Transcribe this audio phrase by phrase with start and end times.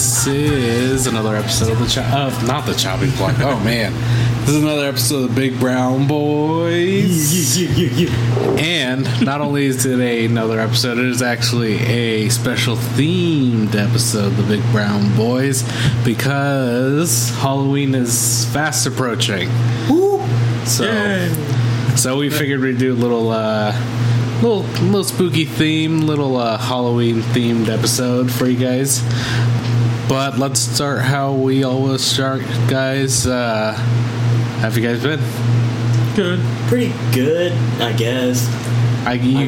[0.00, 3.34] this is another episode of the Cho- of not the chopping block.
[3.40, 3.92] Oh man,
[4.40, 7.58] this is another episode of the Big Brown Boys.
[8.58, 14.36] And not only is it another episode, it is actually a special themed episode of
[14.38, 15.64] the Big Brown Boys
[16.02, 19.50] because Halloween is fast approaching.
[19.90, 20.26] Woo!
[20.64, 21.28] So,
[21.96, 23.72] so we figured we'd do a little, uh,
[24.36, 29.02] little, little spooky theme, little uh, Halloween themed episode for you guys.
[30.10, 33.28] But let's start how we always start, guys.
[33.28, 33.74] Uh,
[34.58, 35.20] have you guys been?
[36.16, 36.40] Good.
[36.66, 38.44] Pretty good, I guess.
[39.06, 39.38] I, you,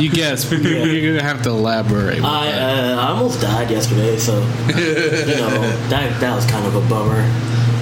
[0.02, 0.46] you guess.
[0.48, 2.24] but You're, you're gonna have to elaborate.
[2.24, 5.60] I uh, I almost died yesterday, so you know
[5.90, 7.20] that that was kind of a bummer.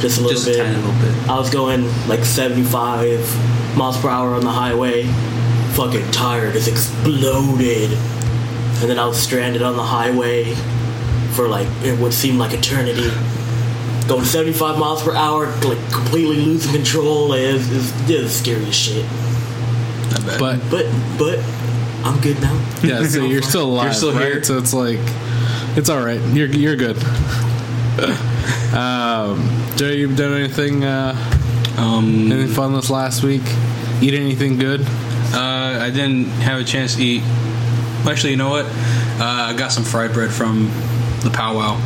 [0.00, 0.58] Just a little Just a bit.
[0.58, 1.28] tiny little bit.
[1.30, 5.04] I was going like 75 miles per hour on the highway.
[5.74, 10.56] Fucking tire just exploded, and then I was stranded on the highway
[11.32, 13.10] for like it would seem like eternity.
[14.08, 17.32] Going 75 miles per hour, like completely losing control.
[17.32, 19.06] is was, it was, scary as shit.
[20.38, 21.38] But But but
[22.04, 22.54] I'm good now.
[22.82, 23.84] yeah, so you're still alive.
[23.84, 24.22] You're still right?
[24.22, 24.42] here.
[24.44, 24.98] So it's like
[25.76, 26.20] it's all right.
[26.34, 26.96] You're you're good.
[28.74, 31.14] um, Joe, you've done anything uh,
[31.76, 33.42] um, anything fun this last week?
[34.02, 34.80] Eat anything good?
[35.32, 37.22] uh, I didn't have a chance to eat.
[38.06, 38.66] Actually, you know what?
[38.66, 40.70] Uh, I got some fried bread from
[41.22, 41.76] the powwow,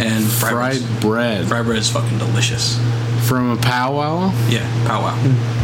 [0.00, 2.78] and fried, Fried bread fried bread is fucking delicious.
[3.28, 4.32] from a powwow.
[4.48, 5.14] Yeah, powwow.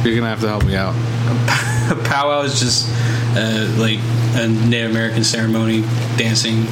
[0.04, 0.94] You're gonna have to help me out.
[1.90, 2.86] A powwow is just
[3.34, 3.98] uh, like
[4.34, 5.80] a Native American ceremony,
[6.18, 6.66] dancing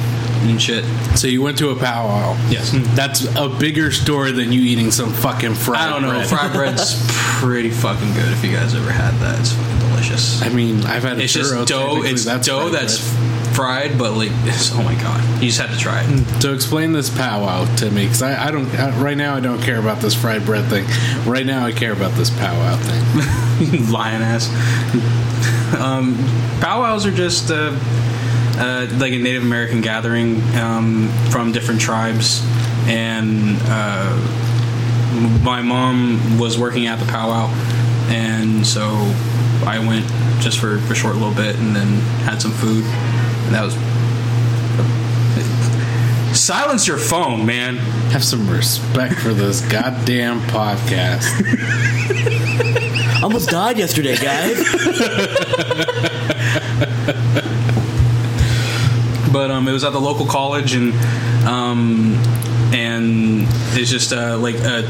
[0.45, 0.85] and shit.
[1.17, 2.33] So you went to a powwow.
[2.51, 2.69] Yes.
[2.95, 5.79] That's a bigger story than you eating some fucking fried.
[5.79, 5.81] Bread.
[5.81, 6.09] I don't know.
[6.11, 6.27] bread.
[6.27, 7.03] Fried bread's
[7.39, 8.31] pretty fucking good.
[8.31, 10.41] If you guys ever had that, it's fucking delicious.
[10.43, 12.03] I mean, I've had a It's just dough.
[12.03, 13.16] It's dough that's bread.
[13.57, 16.41] Fried, but like, oh my god, you just have to try it.
[16.41, 18.67] So explain this powwow to me, because I, I don't.
[18.75, 20.85] I, right now, I don't care about this fried bread thing.
[21.29, 23.89] Right now, I care about this powwow thing.
[23.91, 24.47] Lion ass.
[25.75, 26.15] um,
[26.61, 27.75] powwows are just uh,
[28.59, 32.43] uh, like a Native American gathering um, from different tribes,
[32.85, 34.15] and uh,
[35.43, 37.47] my mom was working at the powwow,
[38.09, 38.85] and so
[39.65, 40.05] I went
[40.41, 41.87] just for a short little bit, and then
[42.21, 42.83] had some food,
[43.47, 43.75] and that was.
[46.37, 47.77] Silence your phone, man.
[48.11, 51.23] Have some respect for this goddamn podcast.
[53.23, 54.57] Almost died yesterday, guys.
[59.31, 60.93] but um, it was at the local college and
[61.47, 62.13] um,
[62.73, 64.83] and it's just uh, like uh,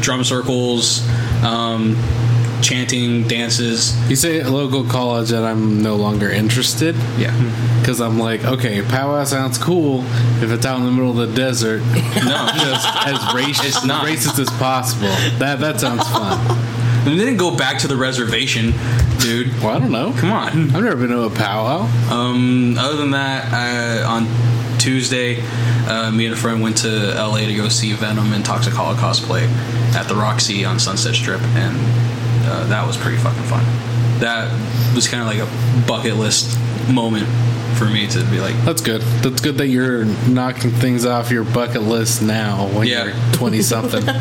[0.00, 1.06] drum circles
[1.42, 1.96] um,
[2.62, 7.34] chanting dances You say local college that I'm no longer interested yeah
[7.80, 10.02] because I'm like, okay, powwow sounds cool
[10.42, 11.80] if it's out in the middle of the desert.
[11.80, 15.08] no Just as racist, racist as possible.
[15.38, 16.38] That that sounds fun.
[17.08, 18.72] and they didn't go back to the reservation
[19.20, 20.12] dude Well, I don't know.
[20.18, 21.82] come on I've never been to a powwow.
[22.12, 24.26] um, other than that uh, on
[24.78, 25.42] Tuesday
[25.88, 29.22] uh, me and a friend went to LA to go see Venom and Toxic Holocaust
[29.22, 29.44] play
[29.94, 31.76] at the Roxy on Sunset Strip and
[32.48, 33.64] uh, that was pretty fucking fun.
[34.18, 34.50] That
[34.98, 36.58] was kind of like a bucket list
[36.90, 37.28] moment
[37.76, 39.02] for me to be like That's good.
[39.22, 43.04] That's good that you're knocking things off your bucket list now when Yeah.
[43.04, 44.04] you're 20 something.
[44.06, 44.16] Yep,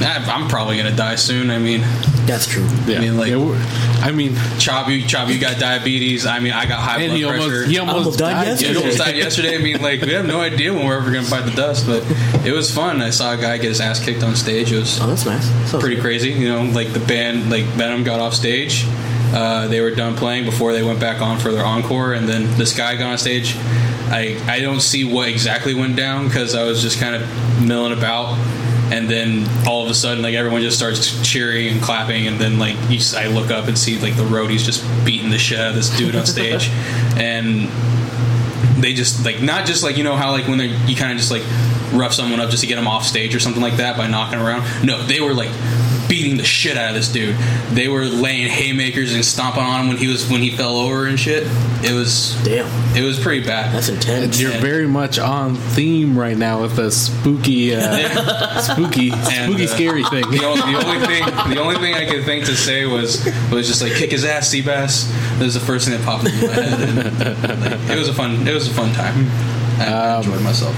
[0.00, 1.50] I- I'm probably gonna die soon.
[1.50, 1.82] I mean,
[2.26, 2.66] That's true.
[2.86, 2.96] Yeah.
[2.96, 6.24] I mean, like- Yeah, I mean, Chop, you, Chop, you got diabetes.
[6.26, 7.42] I mean, I got high and blood he pressure.
[7.42, 8.72] almost, he almost, Almost died died yesterday.
[8.72, 9.54] You almost died yesterday.
[9.56, 12.02] I mean, like we have no idea when we're ever gonna bite the dust, but
[12.46, 13.02] it was fun.
[13.02, 14.72] I saw a guy get his ass kicked on stage.
[14.72, 15.44] It was Oh, that's nice.
[15.70, 16.02] Sounds pretty good.
[16.02, 16.30] crazy.
[16.30, 18.86] You know, like the band, like Venom, got off stage.
[19.34, 22.56] Uh, they were done playing before they went back on for their encore, and then
[22.56, 23.54] this guy got on stage.
[24.08, 27.92] I I don't see what exactly went down because I was just kind of milling
[27.92, 28.38] about,
[28.92, 32.58] and then all of a sudden, like everyone just starts cheering and clapping, and then
[32.58, 35.70] like you, I look up and see like the roadies just beating the shit out
[35.70, 36.68] of this dude on stage,
[37.16, 37.68] and
[38.80, 41.18] they just like not just like you know how like when they you kind of
[41.18, 41.42] just like
[41.92, 44.38] rough someone up just to get them off stage or something like that by knocking
[44.38, 44.84] around.
[44.84, 45.50] No, they were like
[46.08, 47.36] beating the shit out of this dude.
[47.70, 51.06] They were laying haymakers and stomping on him when he was when he fell over
[51.06, 51.44] and shit.
[51.84, 52.66] It was Damn,
[52.96, 53.74] it was pretty bad.
[53.74, 54.40] that's intense.
[54.40, 59.22] You're very much on theme right now with the spooky, uh, spooky, And,
[59.52, 60.28] spooky, uh, scary thing.
[60.30, 61.24] The only, the only thing,
[61.54, 64.52] the only thing I could think to say was was just like kick his ass,
[64.54, 65.10] Seabass.
[65.38, 66.88] That was the first thing that popped into my head.
[66.88, 66.98] And,
[67.60, 69.26] like, it was a fun, it was a fun time.
[69.78, 70.74] I enjoyed myself.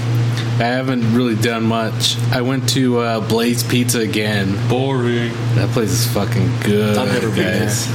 [0.59, 2.17] I haven't really done much.
[2.31, 4.55] I went to uh, Blaze Pizza again.
[4.67, 5.31] Boring.
[5.55, 7.89] That place is fucking good, I've never been guys.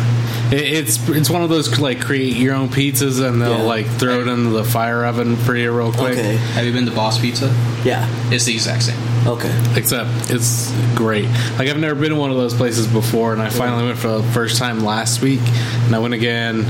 [0.52, 3.62] It, it's it's one of those like create your own pizzas and they'll Yeah.
[3.64, 6.12] like throw it into the fire oven for you real quick.
[6.12, 6.36] Okay.
[6.36, 7.46] Have you been to Boss Pizza?
[7.84, 8.06] Yeah.
[8.32, 8.98] It's the exact same.
[9.26, 9.50] Okay.
[9.76, 11.24] Except it's great.
[11.58, 14.08] Like I've never been to one of those places before, and I finally went for
[14.08, 15.40] the first time last week,
[15.86, 16.60] and I went again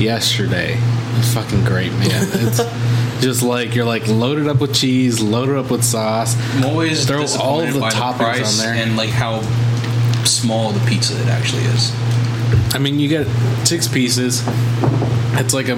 [0.00, 0.76] yesterday.
[1.18, 2.08] It's fucking great, man.
[2.32, 2.60] It's
[3.20, 6.36] just like you're like loaded up with cheese, loaded up with sauce.
[6.56, 8.82] I'm always Throw all disappointed of the by toppings the price on there.
[8.82, 9.40] and like how
[10.24, 11.92] small the pizza it actually is.
[12.74, 13.26] I mean, you get
[13.66, 14.42] six pieces.
[15.34, 15.76] It's like a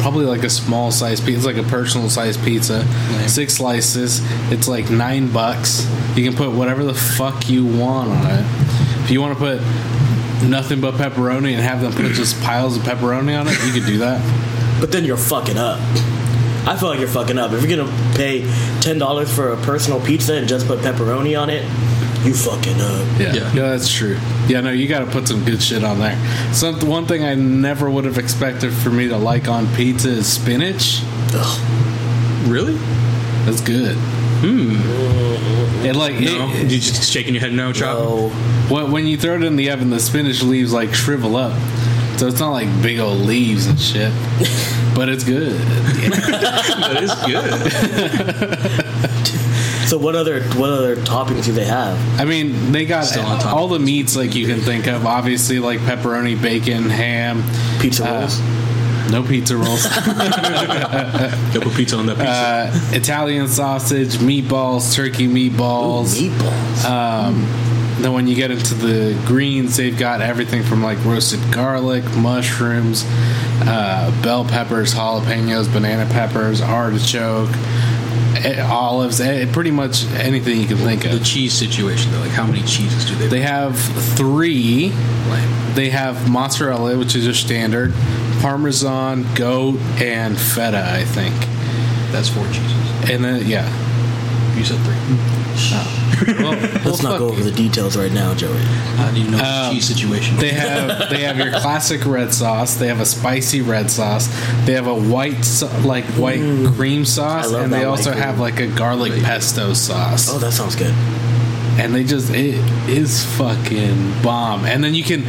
[0.00, 2.78] probably like a small size pizza, it's like a personal size pizza.
[3.12, 3.28] Lame.
[3.28, 4.20] Six slices.
[4.52, 5.86] It's like nine bucks.
[6.16, 8.44] You can put whatever the fuck you want on it.
[9.04, 9.60] If you want to put
[10.48, 13.86] nothing but pepperoni and have them put just piles of pepperoni on it, you could
[13.86, 14.20] do that.
[14.80, 15.80] But then you're fucking up.
[16.66, 17.52] I feel like you're fucking up.
[17.52, 18.42] If you're gonna pay
[18.80, 21.62] ten dollars for a personal pizza and just put pepperoni on it,
[22.26, 23.06] you fucking up.
[23.20, 23.52] Yeah, Yeah.
[23.52, 24.18] no, that's true.
[24.48, 26.16] Yeah, no, you got to put some good shit on there.
[26.54, 30.26] Some one thing I never would have expected for me to like on pizza is
[30.26, 31.02] spinach.
[31.34, 32.48] Ugh.
[32.48, 32.76] Really?
[33.44, 33.96] That's good.
[34.40, 35.84] Hmm.
[35.84, 36.50] It like No.
[36.54, 37.98] it- you just shaking your head no, Chop?
[37.98, 38.28] No.
[38.70, 41.52] When, when you throw it in the oven, the spinach leaves like shrivel up.
[42.18, 44.12] So it's not like big old leaves and shit.
[44.94, 45.50] But it's good.
[45.58, 48.94] that is good.
[49.86, 51.98] So what other what other toppings do they have?
[52.18, 55.04] I mean, they got Still on all the meats like you can think of.
[55.04, 57.42] Obviously, like pepperoni, bacon, ham.
[57.80, 58.40] Pizza Uh, rolls.
[59.12, 59.84] No pizza rolls.
[61.52, 62.30] Go put pizza on that pizza.
[62.94, 66.16] uh, Italian sausage, meatballs, turkey meatballs.
[66.18, 66.84] Meatballs.
[66.86, 67.46] Um,
[67.98, 73.04] then when you get into the greens, they've got everything from like roasted garlic, mushrooms,
[73.66, 77.50] uh, bell peppers, jalapenos, banana peppers, artichoke,
[78.44, 81.12] eh, olives, eh, pretty much anything you can think of.
[81.12, 83.28] the cheese situation, though, like how many cheeses do they?
[83.28, 84.90] They have three.
[85.30, 85.74] Lame.
[85.74, 87.92] They have mozzarella, which is your standard,
[88.40, 91.34] parmesan, goat, and feta, I think.
[92.12, 93.10] That's four cheeses.
[93.10, 93.66] And then yeah.
[94.56, 95.43] You said three.
[96.26, 96.52] Well,
[96.84, 98.56] Let's not go over the details right now, Joey.
[98.96, 100.36] How do you know Um, the cheese situation?
[100.36, 102.76] They have they have your classic red sauce.
[102.76, 104.28] They have a spicy red sauce.
[104.64, 105.44] They have a white
[105.84, 106.40] like white
[106.76, 110.30] cream sauce, and they also white have like a garlic pesto sauce.
[110.30, 110.94] Oh, that sounds good.
[111.78, 112.54] And they just it
[112.88, 114.64] is fucking bomb.
[114.64, 115.24] And then you can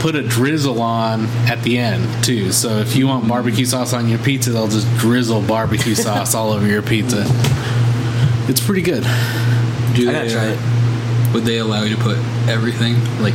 [0.00, 2.50] put a drizzle on at the end too.
[2.52, 6.50] So if you want barbecue sauce on your pizza, they'll just drizzle barbecue sauce all
[6.52, 7.24] over your pizza.
[8.46, 9.04] It's pretty good.
[9.94, 10.58] Do I gotta try it.
[11.34, 12.16] Would they allow you to put
[12.48, 13.34] everything, like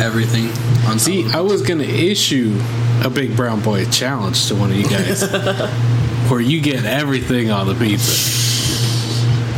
[0.00, 0.48] everything,
[0.86, 1.00] on top?
[1.00, 2.56] See, of I was gonna issue
[3.04, 5.22] a big brown boy challenge to one of you guys,
[6.30, 8.12] where you get everything on the pizza,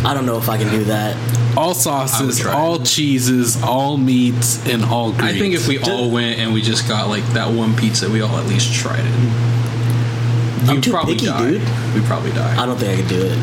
[0.06, 1.16] I don't know if I can do that.
[1.56, 5.36] all sauces, all cheeses, all meats, and all greens.
[5.36, 8.20] I think if we all went and we just got like that one pizza, we
[8.22, 10.68] all at least tried it.
[10.68, 11.50] I'm too probably picky, die.
[11.50, 11.62] dude.
[11.94, 12.62] We'd probably die.
[12.62, 13.36] I don't think I could do it.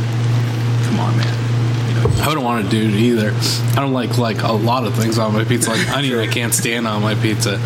[0.88, 1.49] Come on, man.
[2.01, 3.31] You know, I wouldn't want to do it either.
[3.72, 6.19] I don't like like a lot of things on my pizza, like onion.
[6.19, 7.60] I can't stand on my pizza,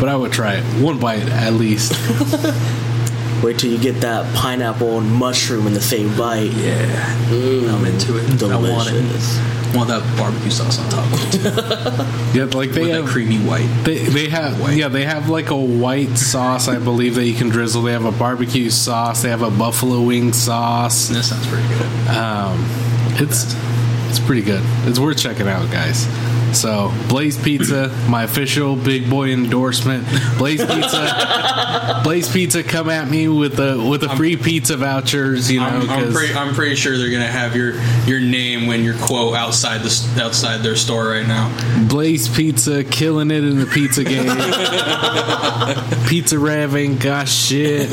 [0.00, 1.92] but I would try it one bite at least.
[3.42, 6.50] Wait till you get that pineapple and mushroom in the same bite.
[6.52, 8.42] yeah, I'm into it.
[8.42, 8.92] I want it.
[8.92, 9.38] Delicious.
[9.74, 11.34] Want that barbecue sauce on top of
[12.32, 13.66] it Yeah, like they with have that creamy white.
[13.84, 14.76] They they have White.
[14.76, 17.82] yeah they have like a white sauce I believe that you can drizzle.
[17.82, 19.22] They have a barbecue sauce.
[19.22, 21.08] They have a buffalo wing sauce.
[21.08, 21.86] This sounds pretty good.
[22.16, 22.64] Um,
[23.20, 23.54] it's
[24.08, 24.62] it's pretty good.
[24.88, 26.06] It's worth checking out, guys.
[26.56, 30.06] So Blaze Pizza, my official big boy endorsement.
[30.38, 35.50] Blaze Pizza, Blaze Pizza, come at me with a with a free pizza vouchers.
[35.50, 37.74] You know, I'm, I'm, 'cause- pretty, I'm pretty sure they're gonna have your
[38.06, 41.50] your name when your quote outside the outside their store right now.
[41.88, 44.26] Blaze Pizza killing it in the pizza game.
[46.08, 47.90] pizza Rev ain't got shit.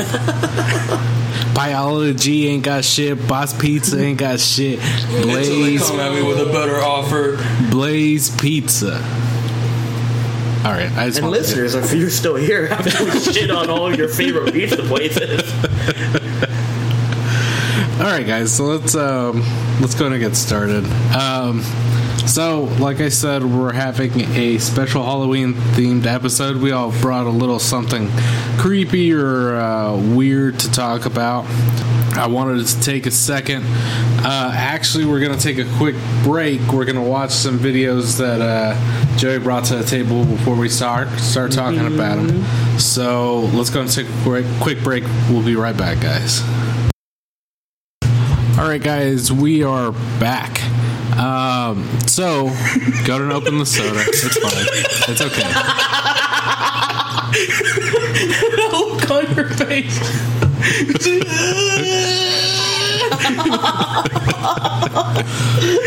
[1.54, 3.28] Pieology ain't got shit.
[3.28, 4.80] Boss Pizza ain't got shit.
[5.22, 7.38] Blaze at me with a better offer.
[7.70, 8.96] Blaze Pizza.
[10.66, 13.94] All right, I just And listeners, if you're still here after we shit on all
[13.94, 15.42] your favorite pizza places,
[18.00, 18.52] All right, guys.
[18.52, 19.44] So let's um,
[19.80, 20.84] let's go and get started.
[21.16, 21.62] Um,
[22.26, 26.58] so, like I said, we're having a special Halloween themed episode.
[26.58, 28.10] We all brought a little something
[28.58, 31.46] creepy or uh, weird to talk about.
[32.16, 33.64] I wanted to take a second.
[33.66, 36.62] Uh, actually, we're going to take a quick break.
[36.72, 40.70] We're going to watch some videos that uh, Joey brought to the table before we
[40.70, 42.44] start start talking about them.
[42.80, 45.04] So let's go and take a quick, quick break.
[45.30, 46.42] We'll be right back, guys.
[48.58, 50.62] All right, guys, we are back.
[51.18, 52.46] Um, so
[53.06, 54.04] go and open the soda.
[54.08, 54.68] It's fine.
[55.10, 55.44] It's okay.
[58.72, 60.00] look on your face.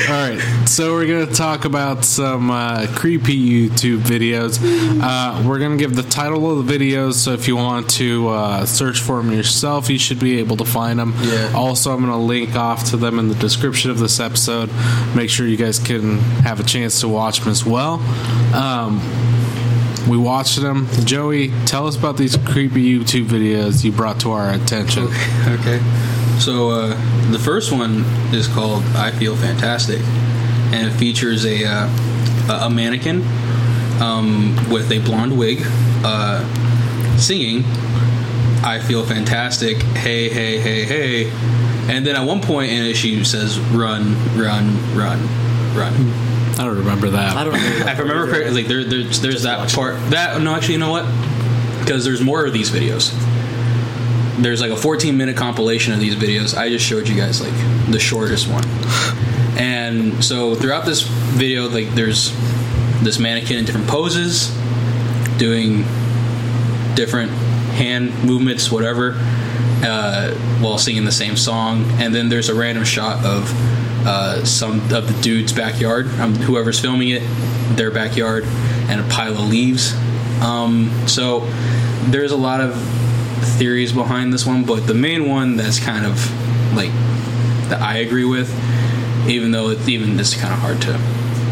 [0.09, 4.59] All right, so we're gonna talk about some uh, creepy YouTube videos.
[5.02, 8.64] Uh, we're gonna give the title of the videos, so if you want to uh,
[8.64, 11.12] search for them yourself, you should be able to find them.
[11.21, 11.52] Yeah.
[11.55, 14.71] Also, I'm gonna link off to them in the description of this episode.
[15.14, 18.00] Make sure you guys can have a chance to watch them as well.
[18.55, 19.00] Um,
[20.09, 20.88] we watched them.
[21.05, 25.09] Joey, tell us about these creepy YouTube videos you brought to our attention.
[25.47, 25.81] Okay.
[26.38, 31.88] So uh, the first one is called "I Feel Fantastic," and it features a uh,
[32.49, 33.23] a a mannequin
[34.00, 35.62] um, with a blonde wig
[36.05, 36.45] uh,
[37.16, 37.64] singing
[38.62, 41.31] "I Feel Fantastic." Hey, hey, hey, hey!
[41.88, 45.21] And then at one point in it, she says, "Run, run, run,
[45.75, 45.95] run."
[46.59, 47.37] I don't remember that.
[47.37, 47.59] I don't know.
[47.59, 49.97] If I remember correctly, like there, there's there's that part.
[50.11, 51.07] That no, actually, you know what?
[51.81, 53.12] Because there's more of these videos.
[54.38, 56.57] There's like a 14 minute compilation of these videos.
[56.57, 57.55] I just showed you guys like
[57.90, 58.64] the shortest one.
[59.59, 62.33] And so throughout this video, like there's
[63.02, 64.55] this mannequin in different poses,
[65.38, 65.85] doing
[66.95, 67.31] different
[67.73, 69.14] hand movements, whatever,
[69.83, 71.85] uh, while singing the same song.
[71.93, 73.50] And then there's a random shot of
[74.07, 77.23] uh, some of the dude's backyard, um, whoever's filming it,
[77.76, 78.45] their backyard,
[78.88, 79.95] and a pile of leaves.
[80.43, 81.40] Um, so
[82.09, 82.75] there's a lot of
[83.59, 86.14] theories behind this one, but the main one that's kind of
[86.75, 86.90] like
[87.69, 88.50] that I agree with,
[89.28, 90.99] even though it, even this is kind of hard to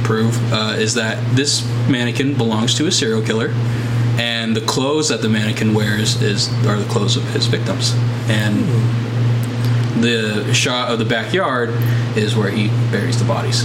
[0.05, 3.49] prove, uh, is that this mannequin belongs to a serial killer,
[4.19, 7.93] and the clothes that the mannequin wears is are the clothes of his victims,
[8.29, 8.65] and
[10.03, 11.71] the shot of the backyard
[12.17, 13.65] is where he buries the bodies.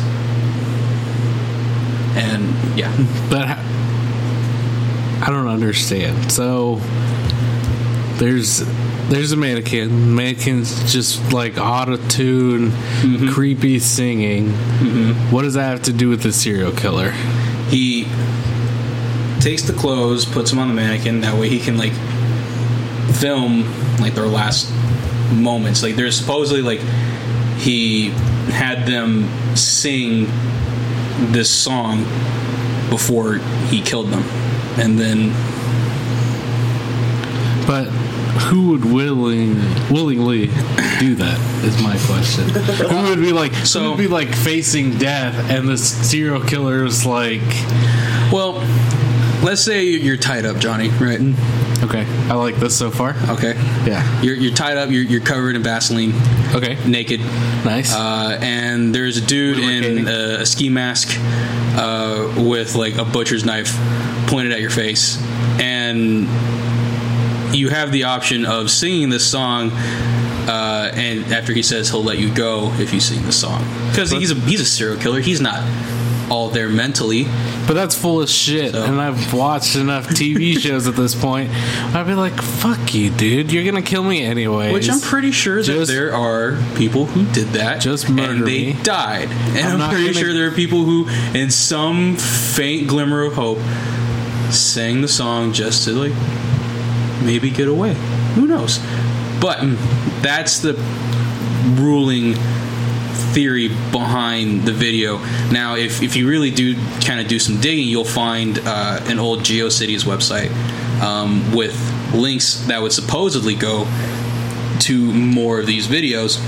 [2.15, 2.91] And yeah,
[3.29, 3.59] But
[5.21, 6.31] I don't understand.
[6.31, 6.79] So
[8.19, 8.59] there's
[9.09, 10.15] there's a mannequin.
[10.15, 13.29] Mannequin's just like auto tune, mm-hmm.
[13.29, 14.49] creepy singing.
[14.49, 15.31] Mm-hmm.
[15.31, 17.13] What does that have to do with the serial killer?
[17.69, 18.05] he
[19.39, 21.21] takes the clothes, puts them on the mannequin.
[21.21, 21.93] That way he can like
[23.15, 23.63] film
[23.99, 24.71] like their last
[25.31, 25.83] moments.
[25.83, 26.79] Like there's supposedly like
[27.59, 28.09] he
[28.49, 30.25] had them sing
[31.31, 32.03] this song
[32.89, 33.35] before
[33.69, 34.23] he killed them,
[34.79, 35.31] and then
[37.67, 37.87] But
[38.49, 39.55] who would willing
[39.91, 40.47] willingly
[40.99, 41.39] do that?
[41.63, 42.45] Is my question.
[42.89, 43.63] who would be like so?
[43.65, 47.41] So- Who would be like facing death, and the serial killer is like,
[48.31, 48.53] well,
[49.43, 50.89] let's say you're tied up, Johnny.
[50.89, 51.19] Right?
[51.83, 53.15] okay, I like this so far.
[53.29, 53.53] Okay.
[53.87, 54.21] Yeah.
[54.21, 54.89] You're, you're tied up.
[54.89, 56.13] You're, you're covered in Vaseline,
[56.53, 56.77] Okay.
[56.85, 57.21] naked.
[57.63, 57.93] Nice.
[57.95, 61.07] uh, and there's a dude in a, a ski mask
[61.77, 63.73] uh, with like a butcher's knife
[64.27, 65.17] pointed at your face,
[65.61, 66.27] and
[67.53, 69.71] you have the option of singing this song.
[70.47, 74.09] Uh, and after he says he'll let you go if you sing the song, because
[74.09, 75.19] he's a he's a serial killer.
[75.19, 75.61] He's not
[76.31, 77.25] all there mentally.
[77.67, 81.51] But that's full of shit, So- and I've watched enough TV shows at this point.
[81.93, 83.51] I'd be like, "Fuck you, dude!
[83.51, 87.49] You're gonna kill me anyway." Which I'm pretty sure that there are people who did
[87.49, 87.79] that.
[87.81, 88.77] Just murder and they me.
[88.81, 89.29] died.
[89.29, 93.33] And I'm I'm, pretty gonna- sure there are people who, in some faint glimmer of
[93.33, 93.59] hope,
[94.49, 96.13] sang the song just to like
[97.21, 97.93] maybe get away.
[98.35, 98.79] Who knows?
[99.39, 99.59] But
[100.21, 100.73] that's the
[101.75, 102.35] ruling
[103.33, 105.17] theory behind the video.
[105.51, 109.19] Now, if, if you really do kind of do some digging, you'll find uh, an
[109.19, 110.51] old GeoCities website
[111.01, 111.75] um, with
[112.13, 113.85] links that would supposedly go
[114.81, 116.39] to more of these videos.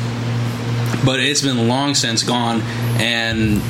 [1.06, 2.62] But it's been long since gone,
[3.00, 3.62] and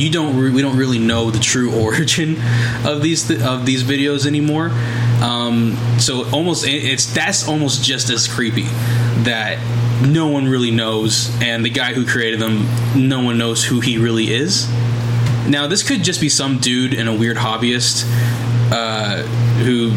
[0.00, 2.36] you don't re- we don't really know the true origin
[2.84, 4.70] of these th- of these videos anymore.
[5.22, 8.66] Um, so almost it's that's almost just as creepy
[9.24, 9.58] that
[10.06, 13.98] no one really knows, and the guy who created them, no one knows who he
[13.98, 14.68] really is.
[15.48, 18.04] Now this could just be some dude and a weird hobbyist
[18.72, 19.22] uh,
[19.62, 19.92] who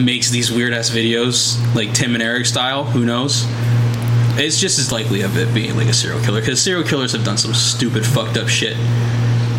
[0.00, 2.84] makes these weird ass videos like Tim and Eric style.
[2.84, 3.44] Who knows?
[4.34, 7.24] It's just as likely of it being like a serial killer because serial killers have
[7.24, 8.76] done some stupid, fucked up shit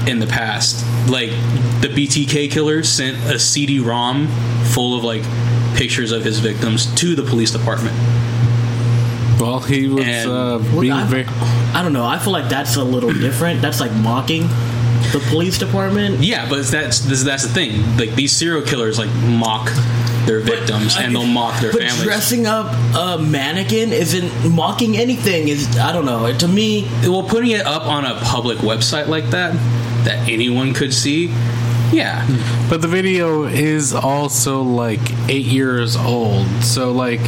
[0.07, 0.83] in the past.
[1.07, 1.29] Like
[1.81, 4.27] the BTK killer sent a CD-ROM
[4.73, 5.23] full of like
[5.75, 7.95] pictures of his victims to the police department.
[9.39, 11.25] well, he was And- uh, Well, being I, very.
[11.73, 12.05] I don't know.
[12.05, 13.61] I feel like that's a little different.
[13.61, 14.43] That's like mocking
[15.11, 16.23] the police department.
[16.23, 17.97] Yeah, but that's this, that's the thing.
[17.97, 19.71] Like these serial killers like mock
[20.25, 22.03] their victims and they'll mock their but families.
[22.03, 25.49] dressing up a mannequin isn't mocking anything.
[25.49, 26.31] Is I don't know.
[26.37, 29.53] To me, well, putting it up on a public website like that
[30.05, 31.31] that anyone could see
[31.91, 32.25] Yeah.
[32.69, 36.47] But the video is also like eight years old.
[36.63, 37.21] So, like,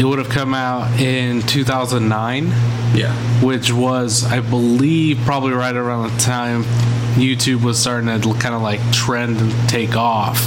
[0.00, 2.48] it would have come out in 2009,
[2.96, 3.12] Yeah.
[3.40, 6.64] which was, I believe, probably right around the time
[7.14, 10.40] YouTube was starting to kind of like trend and take off.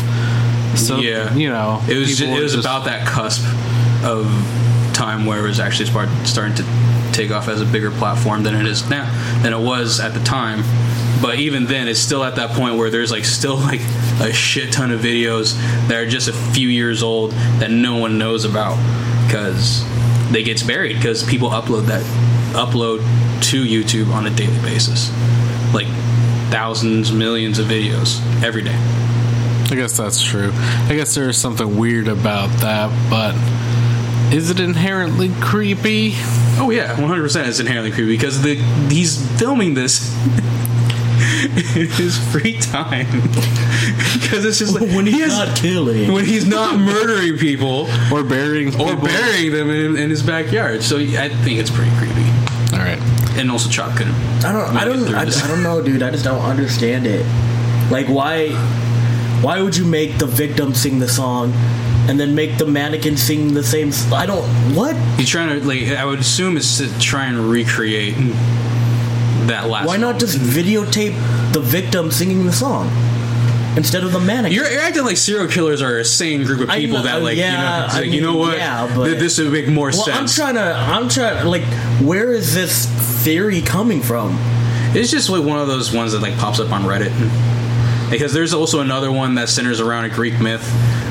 [0.76, 1.34] So, Yeah.
[1.34, 3.46] you know, It was just, it was just- about that cusp
[4.04, 4.28] of
[4.92, 6.66] time where it was actually start, starting to
[7.14, 9.08] take off as a bigger platform than it is now
[9.42, 10.64] than it was at the time.
[11.22, 13.82] But even then, it's still at that point where there's like still like
[14.22, 15.56] a shit ton of videos
[15.88, 18.78] that are just a few years old that no one knows about
[19.26, 19.84] because
[20.32, 22.04] they gets buried because people upload that
[22.54, 23.00] upload
[23.42, 25.12] to YouTube on a daily basis,
[25.74, 25.88] like
[26.50, 28.76] thousands, millions of videos every day.
[29.70, 30.52] I guess that's true.
[30.54, 33.36] I guess there is something weird about that, but
[34.34, 36.14] is it inherently creepy?
[36.60, 37.48] Oh yeah, one hundred percent.
[37.48, 38.56] It's inherently creepy because the
[38.90, 40.14] he's filming this
[41.52, 43.06] in his free time
[44.14, 46.12] because it's just like when he's he has- not killing.
[46.12, 50.84] when he's not murdering people Or burying or burying them in, in his backyard.
[50.84, 52.24] So I think it's pretty creepy.
[52.74, 53.00] All right.
[53.38, 54.16] And also, Chop couldn't.
[54.44, 54.76] I don't.
[54.76, 55.14] I don't.
[55.14, 55.22] I.
[55.22, 56.02] I don't know, dude.
[56.02, 57.24] I just don't understand it.
[57.92, 58.50] Like, why?
[59.42, 61.54] Why would you make the victim sing the song,
[62.10, 63.92] and then make the mannequin sing the same?
[64.12, 64.44] I don't.
[64.76, 64.96] What?
[65.20, 65.84] He's trying to like.
[65.90, 68.16] I would assume it's to try and recreate
[69.48, 69.86] that last.
[69.88, 70.20] Why not moment.
[70.22, 71.14] just videotape
[71.54, 72.88] the victim singing the song
[73.78, 74.54] instead of the mannequin?
[74.54, 77.38] You're, you're acting like serial killers are a sane group of people know- that like
[77.38, 80.06] yeah, you know, like, you know what yeah, but- Th- this would make more well,
[80.10, 80.62] I'm trying to.
[80.74, 81.46] I'm trying.
[81.48, 81.64] Like,
[82.02, 82.86] where is this
[83.24, 84.38] theory coming from?
[84.96, 87.12] It's just like one of those ones that like pops up on Reddit.
[88.10, 90.64] Because there's also another one that centers around a Greek myth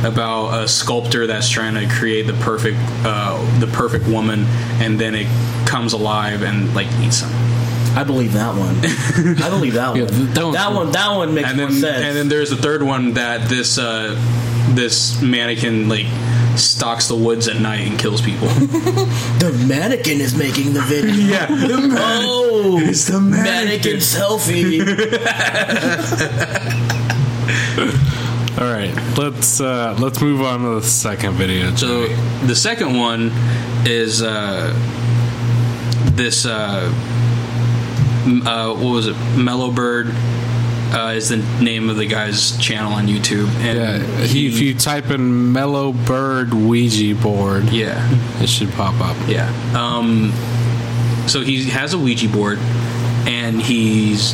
[0.02, 4.44] about a sculptor that's trying to create the perfect uh, the perfect woman,
[4.80, 5.26] and then it
[5.66, 7.30] comes alive and like eats them.
[7.96, 8.76] I believe that one.
[9.42, 9.98] I believe that one.
[10.00, 10.92] Yeah, th- that that, one.
[10.92, 11.84] That one makes And more sense.
[12.04, 14.14] and then there's the third one that this uh,
[14.74, 16.06] this mannequin like
[16.56, 18.48] stalks the woods at night and kills people.
[18.48, 21.14] the mannequin is making the video.
[21.14, 23.96] yeah, the Oh, It's the mannequin mannequin.
[23.98, 24.80] selfie.
[28.58, 28.94] All right.
[29.18, 31.74] Let's uh, let's move on to the second video.
[31.76, 32.08] So
[32.46, 33.30] the second one
[33.84, 34.72] is uh,
[36.14, 37.15] this uh, m-
[38.26, 39.16] uh, what was it?
[39.36, 40.08] Mellow Bird
[40.92, 44.74] uh, is the name of the guy's channel on YouTube, and yeah, he, if you
[44.74, 48.08] type in Mellow Bird Ouija board, yeah,
[48.42, 49.16] it should pop up.
[49.28, 49.48] yeah.
[49.74, 50.32] Um,
[51.28, 52.58] so he has a Ouija board,
[53.26, 54.32] and he's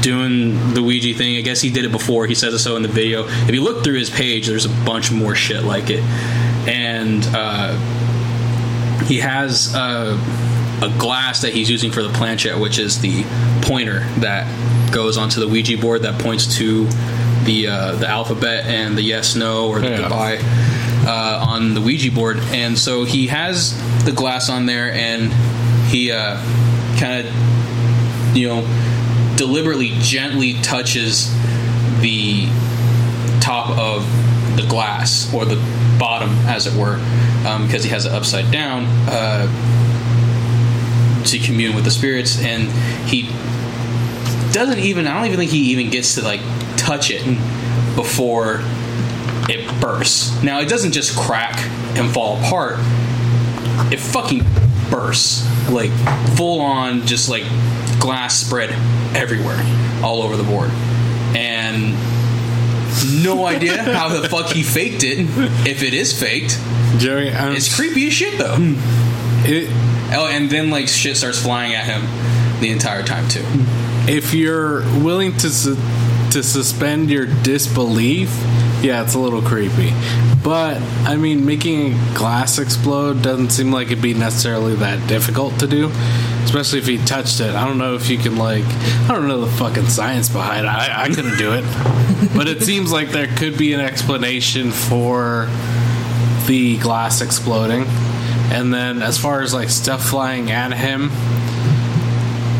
[0.00, 1.36] doing the Ouija thing.
[1.36, 2.26] I guess he did it before.
[2.26, 3.24] He says so in the video.
[3.26, 6.02] If you look through his page, there's a bunch more shit like it,
[6.68, 7.76] and uh,
[9.04, 10.16] he has uh,
[10.82, 13.24] a glass that he's using for the planchette, which is the
[13.62, 14.46] pointer that
[14.92, 16.86] goes onto the Ouija board that points to
[17.44, 19.96] the uh, the alphabet and the yes, no, or the Yeah.
[19.98, 20.38] goodbye
[21.06, 22.38] uh, on the Ouija board.
[22.52, 25.32] And so he has the glass on there, and
[25.90, 26.36] he uh,
[26.98, 31.32] kind of, you know, deliberately gently touches
[32.00, 32.46] the
[33.40, 34.04] top of
[34.56, 35.56] the glass or the
[35.98, 36.94] bottom, as it were,
[37.46, 39.46] um, because he has it upside down uh,
[41.30, 42.68] to commune with the spirits, and
[43.08, 43.28] he
[44.52, 45.06] doesn't even.
[45.06, 46.40] I don't even think he even gets to like
[46.76, 47.22] touch it
[47.94, 48.60] before
[49.48, 50.42] it bursts.
[50.42, 51.58] Now it doesn't just crack
[51.96, 52.76] and fall apart.
[53.92, 54.44] It fucking
[54.90, 55.90] bursts like
[56.36, 57.44] full on, just like
[58.00, 58.70] glass spread
[59.16, 59.60] everywhere,
[60.02, 60.70] all over the board,
[61.36, 61.94] and
[63.22, 65.18] no idea how the fuck he faked it.
[65.66, 66.58] If it is faked,
[66.98, 68.56] Jerry, I'm, it's creepy as shit though.
[68.56, 68.74] Hmm.
[69.46, 69.70] It,
[70.10, 72.02] Oh, and then like shit starts flying at him
[72.60, 73.44] the entire time too.
[74.10, 75.76] if you're willing to su-
[76.32, 78.28] to suspend your disbelief,
[78.82, 79.92] yeah, it's a little creepy.
[80.42, 85.58] But I mean, making a glass explode doesn't seem like it'd be necessarily that difficult
[85.60, 85.90] to do,
[86.44, 87.54] especially if he touched it.
[87.54, 90.68] I don't know if you can like, I don't know the fucking science behind it.
[90.68, 91.64] I, I couldn't do it,
[92.36, 95.48] but it seems like there could be an explanation for
[96.46, 97.84] the glass exploding.
[98.50, 101.10] And then, as far as like stuff flying at him,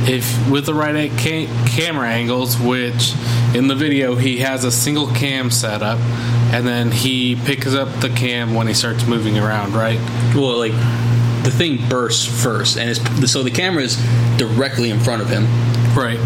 [0.07, 3.15] if with the right ca- camera angles, which
[3.55, 5.99] in the video he has a single cam setup,
[6.53, 9.99] and then he picks up the cam when he starts moving around, right?
[10.35, 10.73] Well, like
[11.45, 13.97] the thing bursts first, and it's so the camera is
[14.37, 15.45] directly in front of him,
[15.97, 16.19] Right.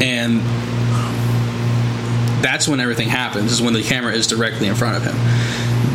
[0.00, 0.40] and
[2.42, 3.50] that's when everything happens.
[3.52, 5.16] Is when the camera is directly in front of him.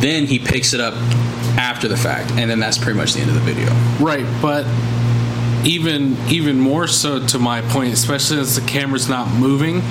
[0.00, 0.94] Then he picks it up
[1.56, 3.70] after the fact, and then that's pretty much the end of the video.
[4.00, 4.66] Right, but
[5.64, 9.82] even even more so to my point, especially as the camera's not moving,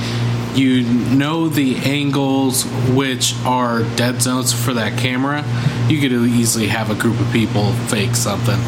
[0.55, 5.43] you know the angles which are dead zones for that camera,
[5.87, 8.59] you could easily have a group of people fake something.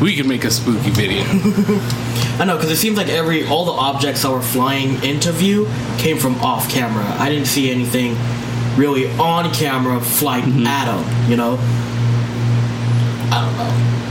[0.00, 1.22] We could make a spooky video.
[2.38, 5.68] I know because it seems like every all the objects that were flying into view
[5.98, 7.04] came from off camera.
[7.18, 8.14] I didn't see anything
[8.76, 10.66] really on camera fly mm-hmm.
[10.66, 11.30] at them.
[11.30, 11.95] You know, I don't know.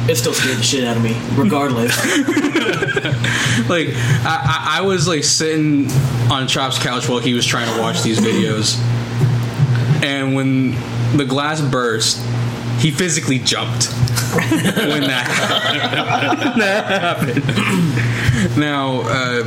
[0.08, 1.98] It still scared the shit out of me, regardless.
[3.70, 3.90] like
[4.24, 5.90] I, I, was like sitting
[6.30, 8.78] on Chop's couch while he was trying to watch these videos,
[10.04, 10.72] and when
[11.18, 12.24] the glass burst,
[12.80, 13.88] he physically jumped
[14.36, 18.58] when that, that happened.
[18.58, 19.44] now, uh,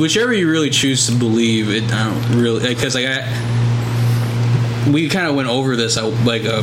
[0.00, 5.26] whichever you really choose to believe, it I don't really because like I, we kind
[5.26, 6.62] of went over this at, like uh,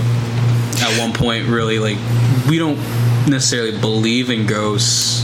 [0.82, 1.48] at one point.
[1.48, 1.98] Really, like
[2.50, 2.78] we don't
[3.28, 5.24] necessarily believe in ghosts,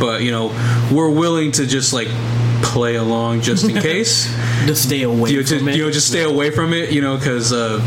[0.00, 0.48] but you know
[0.92, 2.08] we're willing to just like
[2.62, 4.26] play along just in case.
[4.66, 5.76] Just stay away you know, to, from it.
[5.76, 6.90] you know, just stay away from it.
[6.92, 7.78] You know, because uh,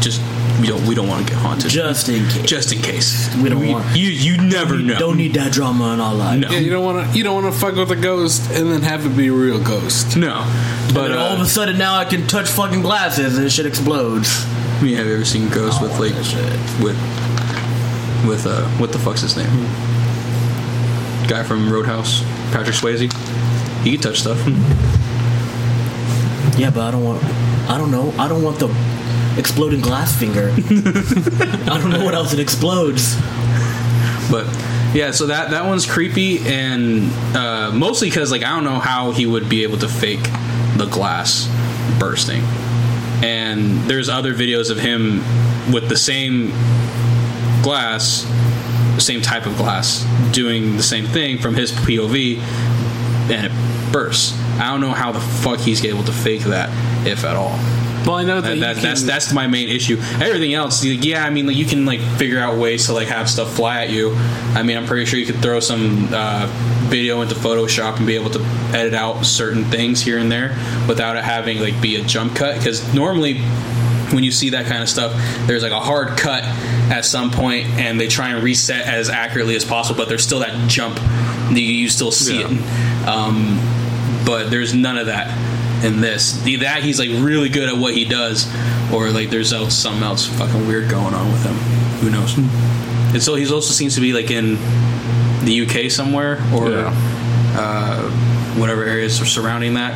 [0.00, 0.20] just
[0.60, 1.70] we don't we don't want to get haunted.
[1.70, 2.42] just in case.
[2.46, 3.34] Just in case.
[3.36, 4.98] We don't want- You you never know.
[4.98, 6.40] Don't need that drama in our life.
[6.40, 6.50] No.
[6.50, 7.16] Yeah, you don't want to.
[7.16, 9.60] You don't want to fuck with a ghost and then have it be a real
[9.62, 10.16] ghost.
[10.16, 10.44] No.
[10.94, 13.66] But And all of uh, a sudden now I can touch fucking glasses and shit
[13.66, 14.44] explodes.
[14.46, 16.84] I mean, have you ever seen ghosts with like that shit.
[16.84, 16.96] with
[18.26, 19.46] with uh what the fuck's his name?
[21.28, 23.12] Guy from Roadhouse, Patrick Swayze.
[23.82, 24.38] He can touch stuff.
[26.58, 27.22] Yeah, but I don't want.
[27.70, 28.12] I don't know.
[28.18, 28.68] I don't want the
[29.38, 30.50] exploding glass finger.
[30.56, 33.16] I don't know what else it explodes.
[34.30, 34.46] But
[34.94, 39.12] yeah, so that that one's creepy, and uh, mostly because like I don't know how
[39.12, 40.22] he would be able to fake
[40.76, 41.48] the glass
[42.00, 42.42] bursting.
[43.22, 45.18] And there's other videos of him
[45.72, 46.52] with the same
[47.62, 48.22] glass,
[48.94, 52.38] the same type of glass, doing the same thing from his POV,
[53.30, 54.38] and it bursts.
[54.58, 56.68] I don't know how the fuck he's able to fake that,
[57.06, 57.58] if at all.
[58.06, 59.98] Well, I know that, That, that, that's can- that's my main issue.
[60.20, 63.28] Everything else, yeah, I mean, like you can like figure out ways to like have
[63.28, 64.14] stuff fly at you.
[64.54, 66.46] I mean, I'm pretty sure you could throw some uh,
[66.88, 68.40] video into Photoshop and be able to
[68.72, 70.50] edit out certain things here and there
[70.88, 72.56] without it having like be a jump cut.
[72.56, 73.40] Because normally,
[74.12, 75.12] when you see that kind of stuff,
[75.46, 76.44] there's like a hard cut
[76.90, 80.40] at some point, and they try and reset as accurately as possible, but there's still
[80.40, 80.98] that jump.
[81.50, 82.48] You, you still see Yeah.
[82.50, 83.08] it.
[83.08, 83.58] Um,
[84.26, 85.28] but there's none of that
[85.84, 86.44] in this.
[86.46, 88.46] Either that he's like really good at what he does,
[88.92, 91.54] or like there's else something else fucking weird going on with him.
[92.00, 92.36] Who knows?
[92.36, 94.56] And so he's also seems to be like in
[95.44, 96.94] the UK somewhere, or Yeah.
[97.56, 98.02] uh,
[98.58, 99.94] whatever areas are surrounding that.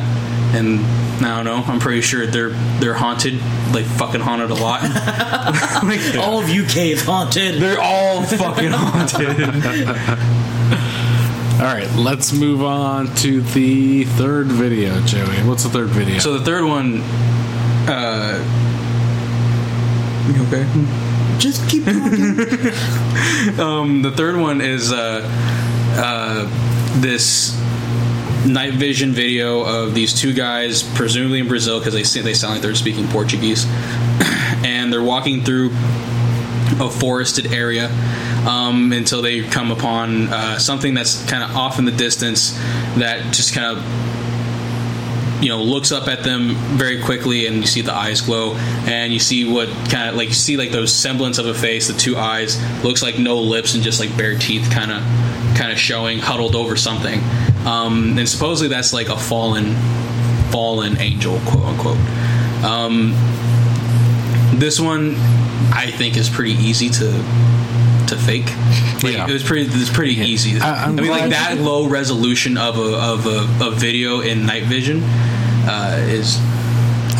[0.53, 0.79] And
[1.25, 1.63] I don't know.
[1.65, 3.33] I'm pretty sure they're they're haunted,
[3.73, 4.81] like fucking haunted a lot.
[5.83, 7.59] Like, All of UK is haunted.
[7.61, 9.39] they're all fucking haunted.
[11.53, 15.43] All right, let's move on to the third video, Joey.
[15.47, 16.17] What's the third video?
[16.19, 17.01] So the third one,
[17.87, 18.41] uh,
[20.27, 20.65] you okay?
[21.37, 22.37] Just keep talking.
[23.59, 25.21] Um, the third one is uh,
[25.97, 26.47] uh,
[27.01, 27.53] this
[28.45, 32.61] night vision video of these two guys, presumably in Brazil, because they they sound like
[32.61, 33.65] they're speaking Portuguese,
[34.63, 35.71] and they're walking through
[36.79, 37.89] a forested area
[38.47, 42.53] um, until they come upon uh, something that's kind of off in the distance
[42.97, 44.22] that just kind of
[45.43, 48.55] you know looks up at them very quickly and you see the eyes glow
[48.87, 51.89] and you see what kind of like you see like those semblance of a face
[51.89, 55.03] the two eyes looks like no lips and just like bare teeth kind of
[55.55, 57.21] kind of showing huddled over something.
[57.65, 59.75] Um, and supposedly that's like a fallen
[60.51, 61.97] fallen angel quote unquote.
[62.63, 63.13] Um,
[64.55, 65.15] this one
[65.73, 67.11] I think is pretty easy to
[68.07, 68.45] to fake.
[69.03, 69.27] Like, Yeah.
[69.27, 69.65] It was pretty.
[69.71, 70.59] It's pretty easy.
[70.59, 74.63] I- I, mean, like that low resolution of a of a, a video in night
[74.63, 76.39] vision uh, is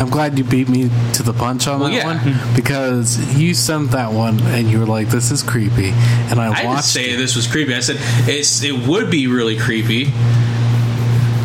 [0.00, 2.06] I'm glad you beat me to the punch on Well, that yeah.
[2.06, 5.90] one because you sent that one and you were like, "This is creepy,"
[6.30, 6.84] and I, I didn't watched.
[6.86, 7.16] say it.
[7.16, 7.74] this was creepy.
[7.74, 7.96] I said
[8.28, 10.06] it's it would be really creepy.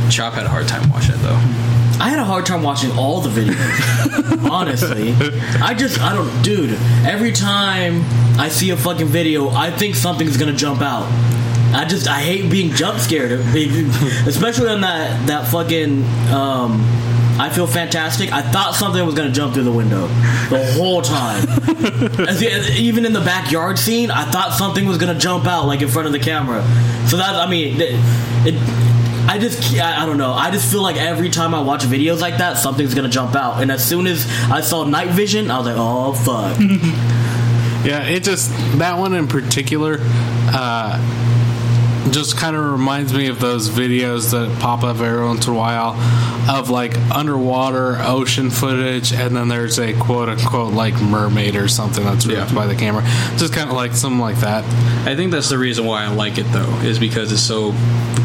[0.09, 1.39] Chop had a hard time watching it though.
[1.99, 4.29] I had a hard time watching all the videos.
[4.49, 5.13] honestly,
[5.61, 6.71] I just I don't, dude.
[7.05, 8.03] Every time
[8.39, 11.07] I see a fucking video, I think something's gonna jump out.
[11.73, 13.31] I just I hate being jump scared,
[14.27, 16.03] especially on that that fucking.
[16.31, 16.85] Um,
[17.39, 18.33] I feel fantastic.
[18.33, 20.07] I thought something was gonna jump through the window
[20.49, 21.47] the whole time.
[22.27, 25.87] As even in the backyard scene, I thought something was gonna jump out like in
[25.87, 26.61] front of the camera.
[27.07, 27.91] So that I mean, it,
[28.45, 28.88] it
[29.29, 30.33] I just I don't know.
[30.33, 33.61] I just feel like every time I watch videos like that, something's gonna jump out.
[33.61, 36.57] And as soon as I saw night vision, I was like, oh fuck.
[37.79, 39.99] Yeah, it just that one in particular.
[40.01, 40.97] Uh,
[42.11, 45.57] just kind of reminds me of those videos that pop up every once in a
[45.57, 45.95] while
[46.49, 52.03] of like underwater ocean footage, and then there's a quote unquote like mermaid or something
[52.03, 52.55] that's ripped Yeah.
[52.55, 53.03] by the camera.
[53.37, 54.63] Just kind of like something like that.
[55.07, 57.73] I think that's the reason why I like it though, is because it's so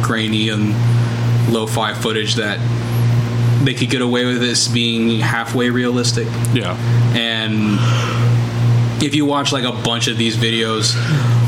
[0.02, 0.72] grainy and
[1.52, 2.58] lo-fi footage that
[3.64, 6.26] they could get away with this being halfway realistic.
[6.54, 6.76] Yeah.
[7.14, 7.78] And
[9.02, 10.94] if you watch like a bunch of these videos,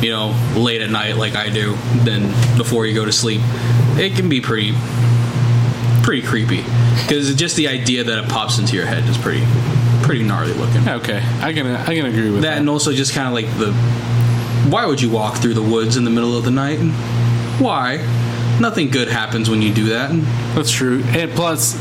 [0.03, 3.41] you know, late at night like I do, then before you go to sleep,
[3.99, 4.73] it can be pretty
[6.03, 6.63] pretty creepy
[7.03, 9.45] because just the idea that it pops into your head is pretty
[10.03, 10.89] pretty gnarly looking.
[10.89, 12.59] Okay, I can I can agree with That that.
[12.59, 13.73] and also just kind of like the
[14.71, 16.79] why would you walk through the woods in the middle of the night?
[17.61, 17.97] Why?
[18.61, 20.11] Nothing good happens when you do that.
[20.55, 21.03] That's true.
[21.09, 21.77] And plus,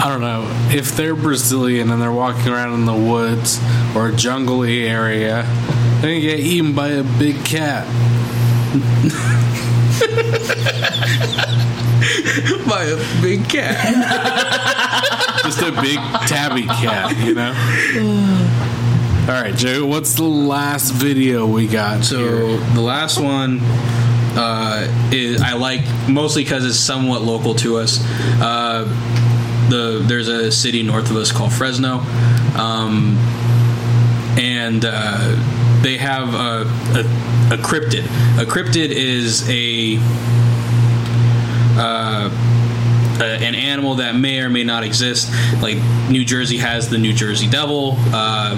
[0.00, 3.58] I don't know if they're Brazilian and they're walking around in the woods
[3.96, 5.44] or a jungly area,
[6.04, 7.86] they're gonna get eaten by a big cat.
[12.68, 13.78] By a big cat.
[15.44, 17.52] Just a big tabby cat, you know.
[19.28, 19.86] All right, Joe.
[19.86, 22.04] What's the last video we got?
[22.04, 22.58] So here?
[22.74, 28.00] the last one uh, is I like mostly because it's somewhat local to us.
[28.42, 28.84] Uh,
[29.70, 32.00] the there's a city north of us called Fresno,
[32.58, 33.16] um,
[34.36, 36.62] and uh, they have a,
[36.96, 38.04] a, a cryptid.
[38.40, 39.98] A cryptid is a
[41.76, 42.30] uh,
[43.20, 45.30] an animal that may or may not exist.
[45.60, 45.76] Like
[46.10, 47.96] New Jersey has the New Jersey Devil.
[48.12, 48.56] Uh,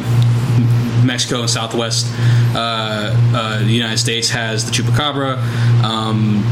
[1.05, 2.07] Mexico and Southwest,
[2.55, 5.37] uh, uh, the United States has the Chupacabra,
[5.85, 6.43] um,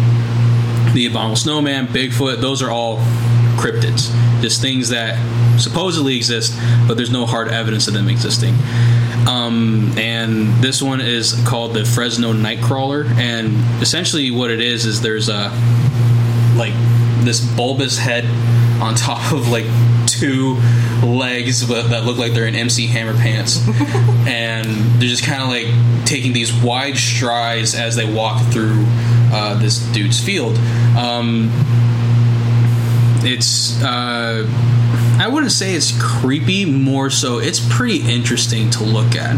[0.95, 2.41] the Abominable Snowman, Bigfoot.
[2.41, 2.99] Those are all
[3.57, 5.19] cryptids, just things that
[5.59, 6.57] supposedly exist,
[6.87, 8.55] but there's no hard evidence of them existing.
[9.27, 15.01] Um, and this one is called the Fresno Nightcrawler, and essentially what it is is
[15.01, 15.51] there's a
[16.57, 16.75] like
[17.25, 18.25] this bulbous head
[18.83, 19.65] on top of like
[20.07, 20.57] two
[21.03, 23.67] legs that look like they're in MC Hammer pants,
[24.27, 24.67] and
[25.01, 25.67] they're just kind of like
[26.07, 28.85] taking these wide strides as they walk through
[29.33, 30.57] uh, this dude's field.
[30.97, 31.51] Um,
[33.23, 34.47] it's uh,
[35.19, 39.37] I wouldn't say it's creepy, more so it's pretty interesting to look at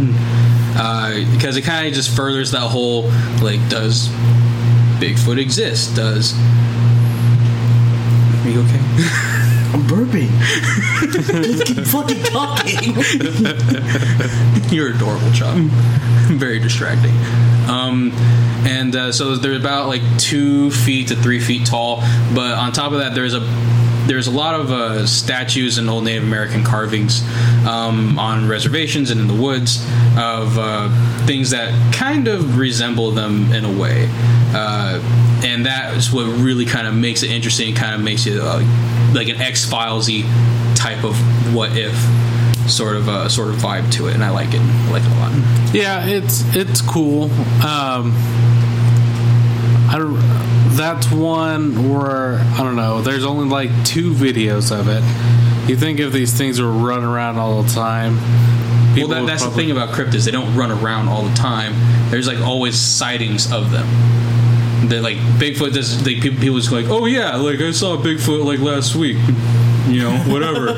[0.79, 3.03] uh, because it kind of just furthers that whole
[3.43, 4.09] like does
[4.99, 5.95] Bigfoot exist?
[5.97, 6.35] Does
[8.45, 8.81] are you okay?
[9.75, 10.31] I'm burping.
[11.67, 12.95] Keep fucking talking.
[14.75, 15.57] You're adorable, Chop.
[15.57, 17.13] Very distracting.
[17.69, 18.13] Um,
[18.65, 21.97] and uh, so they're about like two feet to three feet tall.
[22.35, 23.41] But on top of that, there's a
[24.07, 27.23] there's a lot of uh, statues and old Native American carvings
[27.67, 29.85] um, on reservations and in the woods
[30.17, 34.09] of uh, things that kind of resemble them in a way.
[34.55, 35.01] Uh,
[35.45, 37.75] and that is what really kind of makes it interesting.
[37.75, 38.61] Kind of makes it uh,
[39.13, 40.23] like an X Filesy
[40.77, 41.17] type of
[41.55, 41.95] what if
[42.71, 44.61] sort of uh, sort of vibe to it, and I like it.
[44.61, 45.75] I like it a lot.
[45.75, 47.25] Yeah, it's it's cool.
[47.65, 48.15] Um,
[49.89, 50.17] I don't,
[50.77, 53.01] that's one where I don't know.
[53.01, 55.03] There's only like two videos of it.
[55.69, 58.17] You think if these things were running around all the time?
[58.97, 61.75] Well, that, that's the thing about cryptids; they don't run around all the time.
[62.11, 63.87] There's like always sightings of them.
[64.89, 65.73] They're like Bigfoot.
[65.73, 68.95] Does they people, people just go like, oh yeah, like I saw Bigfoot like last
[68.95, 69.19] week.
[69.87, 70.67] You know, whatever.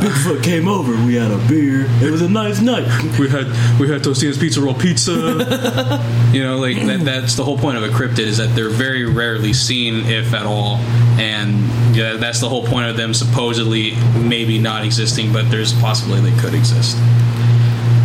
[0.00, 0.92] Bigfoot came over.
[1.04, 1.86] We had a beer.
[2.02, 2.84] It was a nice night.
[3.18, 3.46] we had
[3.80, 5.12] we had Totino's pizza roll pizza.
[6.32, 9.04] you know, like that, that's the whole point of a cryptid is that they're very
[9.04, 10.76] rarely seen, if at all,
[11.18, 15.80] and yeah, that's the whole point of them supposedly maybe not existing, but there's a
[15.80, 16.96] possibility they could exist.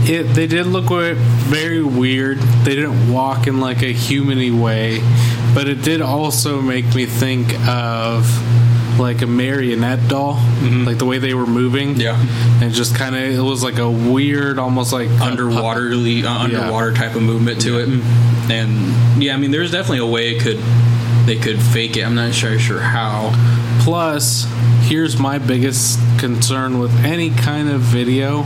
[0.03, 2.39] It, they did look very weird.
[2.39, 4.99] They didn't walk in like a humany way,
[5.53, 8.25] but it did also make me think of
[8.99, 10.35] like a marionette doll,
[10.85, 11.95] like the way they were moving.
[11.95, 12.17] Yeah.
[12.61, 16.37] and just kind of it was like a weird, almost like underwaterly uh, Yeah.
[16.61, 17.89] underwater type of movement to it
[18.51, 20.57] and yeah i mean there's definitely a way it could
[21.27, 23.31] they could fake it i'm not sure sure how
[23.83, 24.45] Plus,
[24.81, 28.43] here's my biggest concern with any kind of video.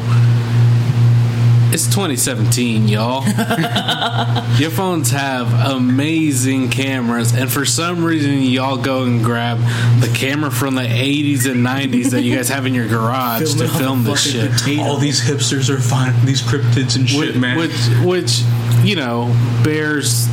[1.75, 3.25] It's 2017, y'all.
[4.57, 9.57] Your phones have amazing cameras, and for some reason, y'all go and grab
[9.99, 13.67] the camera from the 80s and 90s that you guys have in your garage to
[13.67, 14.51] film this shit.
[14.53, 14.85] potatoes.
[14.85, 18.41] all these hipsters are finding these cryptids and shit which, man Which, which,
[18.81, 20.27] you know, bears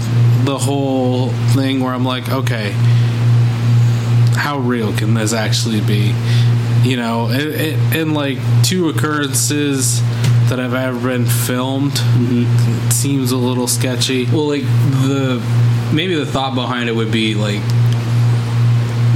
[0.45, 2.71] the whole thing where I'm like, okay,
[4.37, 6.15] how real can this actually be?
[6.85, 10.01] You know, it, it, in like two occurrences
[10.49, 14.27] that have ever been filmed, it seems a little sketchy.
[14.27, 15.43] well like the
[15.93, 17.61] maybe the thought behind it would be like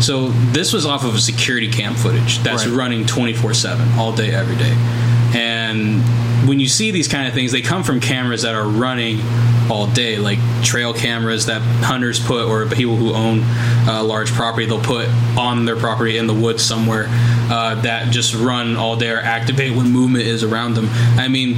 [0.02, 2.76] so this was off of a security cam footage that's Right.
[2.76, 4.74] running 24-7 all day every day
[5.34, 6.02] and
[6.46, 9.20] when you see these kind of things they come from cameras that are running
[9.70, 13.40] all day like trail cameras that hunters put or people who own
[13.88, 17.06] uh, large property they'll put on their property in the woods somewhere
[17.48, 20.88] uh, that just run all day or activate when movement is around them.
[21.18, 21.56] I mean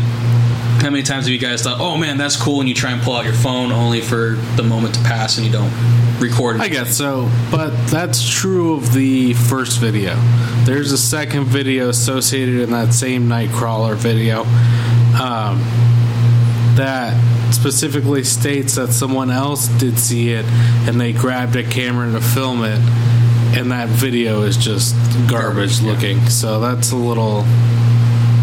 [0.79, 3.03] how many times have you guys thought, "Oh man, that's cool," and you try and
[3.03, 5.73] pull out your phone only for the moment to pass and you don't
[6.21, 6.61] record?
[6.61, 10.15] I guess so, but that's true of the first video.
[10.65, 14.43] There's a second video associated in that same Nightcrawler video
[15.21, 15.59] um,
[16.77, 17.19] that
[17.53, 20.45] specifically states that someone else did see it
[20.87, 22.79] and they grabbed a camera to film it,
[23.59, 24.95] and that video is just
[25.29, 25.93] garbage Garbage, yeah.
[25.93, 26.27] looking.
[26.29, 27.45] So that's a little.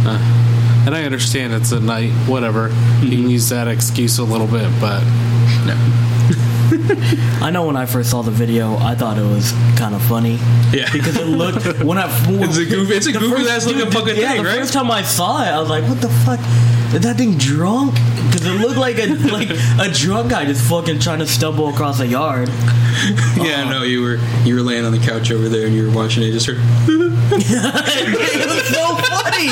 [0.08, 0.45] Uh,
[0.86, 2.70] and I understand it's a night, whatever.
[3.02, 5.04] You can use that excuse a little bit, but
[5.66, 6.05] No.
[7.42, 10.38] I know when I first saw the video, I thought it was kind of funny.
[10.72, 10.92] Yeah.
[10.92, 14.34] Because it looked when I It's a goof- it's a goofy ass looking fucking yeah,
[14.34, 14.60] thing, the right?
[14.60, 16.40] first time I saw it, I was like, "What the fuck?
[16.94, 17.96] Is that thing drunk?"
[18.28, 22.00] Because it looked like a like a drunk guy just fucking trying to stumble across
[22.00, 22.50] a yard.
[22.50, 23.70] Yeah, uh-huh.
[23.72, 26.24] no, you were you were laying on the couch over there and you were watching
[26.24, 26.32] it.
[26.32, 26.58] Just heard.
[26.60, 29.50] it was so funny.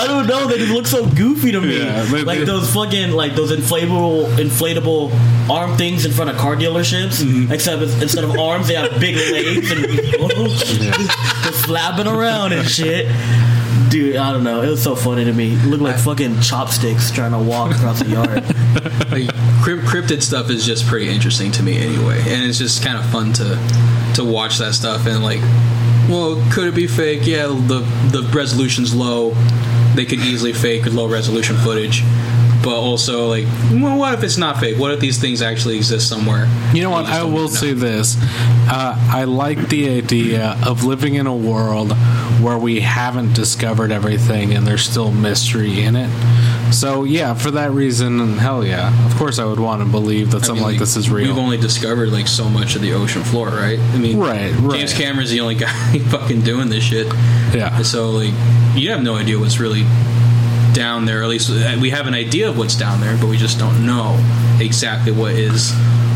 [0.00, 0.46] I don't know.
[0.46, 1.78] They just look so goofy to me.
[1.78, 5.10] Yeah, like those fucking like those inflatable inflatable
[5.50, 7.22] arm things in front of car dealerships.
[7.22, 7.52] Mm-hmm.
[7.52, 13.06] Except instead of arms, they have big legs and just flapping around and shit.
[13.90, 14.62] Dude, I don't know.
[14.62, 15.52] It was so funny to me.
[15.54, 18.44] It looked like fucking chopsticks trying to walk across the yard.
[19.10, 19.28] Like,
[19.62, 23.06] crypt- cryptid stuff is just pretty interesting to me anyway, and it's just kind of
[23.10, 23.58] fun to
[24.16, 25.40] to watch that stuff and like,
[26.10, 27.20] well, could it be fake?
[27.26, 29.30] Yeah, the the resolution's low.
[29.94, 32.02] They could easily fake with low resolution footage,
[32.66, 34.76] but also like, well, what if it's not fake?
[34.76, 36.48] What if these things actually exist somewhere?
[36.74, 37.06] You know what?
[37.06, 37.46] I will know.
[37.46, 38.16] say this.
[38.68, 41.92] Uh, I like the idea of living in a world
[42.42, 46.10] where we haven't discovered everything and there's still mystery in it.
[46.72, 48.90] So, yeah, for that reason, hell yeah.
[49.06, 51.28] Of course, I would want to believe that I something mean, like this is real.
[51.28, 53.78] We've only discovered like so much of the ocean floor, right?
[53.78, 54.78] I mean, Right, right.
[54.78, 57.06] James Cameron's the only guy fucking doing this shit.
[57.54, 57.80] yeah.
[57.82, 58.34] So like,
[58.74, 59.84] you have no idea what's really
[60.76, 61.22] down there.
[61.22, 63.84] At least uh, we have an idea of what's down there, but we just don't
[63.86, 64.14] know
[64.60, 65.72] exactly what is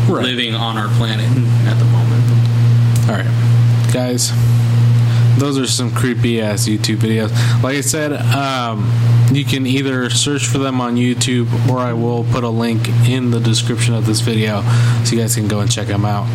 [0.07, 0.23] Right.
[0.25, 1.25] living on our planet
[1.67, 3.09] at the moment.
[3.09, 4.31] All right, guys.
[5.37, 7.31] Those are some creepy ass YouTube videos.
[7.63, 8.91] Like I said, um,
[9.31, 13.31] you can either search for them on YouTube or I will put a link in
[13.31, 14.61] the description of this video
[15.03, 16.27] so you guys can go and check them out.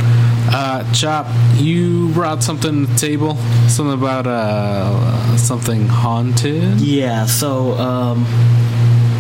[0.49, 3.37] Uh, Chop, you brought something to the table.
[3.69, 6.81] Something about uh, something haunted.
[6.81, 8.25] Yeah, so um,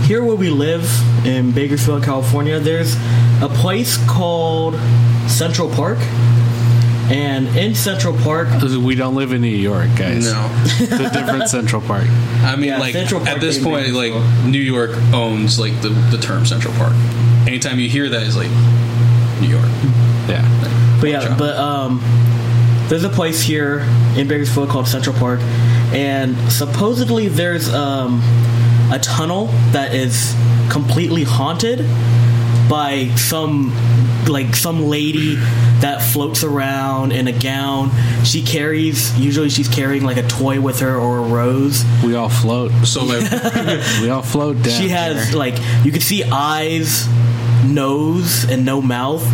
[0.04, 0.88] here where we live
[1.26, 2.94] in Bakersfield, California, there's
[3.42, 4.74] a place called
[5.28, 5.98] Central Park.
[7.10, 10.32] And in Central Park, We don't live in New York, guys.
[10.32, 10.48] No.
[10.64, 12.06] it's a different Central Park.
[12.42, 15.80] I mean, Yeah, like Central Park at this point, big, like New York owns like
[15.82, 16.94] the the term Central Park.
[17.46, 18.50] Anytime you hear that, it's like
[19.40, 19.70] New York.
[20.28, 20.98] Yeah.
[21.00, 21.38] but yeah, job.
[21.38, 22.00] but um,
[22.88, 23.80] there's a place here
[24.16, 25.40] in Bakersfield called Central Park,
[25.92, 28.20] and supposedly there's um,
[28.92, 30.34] a tunnel that is
[30.70, 31.86] completely haunted
[32.68, 33.70] by some
[34.28, 35.36] like some lady
[35.80, 37.90] that floats around in a gown.
[38.24, 41.84] She carries usually she's carrying like a toy with her or a rose.
[42.04, 42.72] We all float.
[42.84, 43.30] So like,
[44.02, 44.72] We all float down.
[44.80, 45.38] she has here.
[45.38, 47.06] like you can see eyes,
[47.64, 49.24] nose, and no mouth.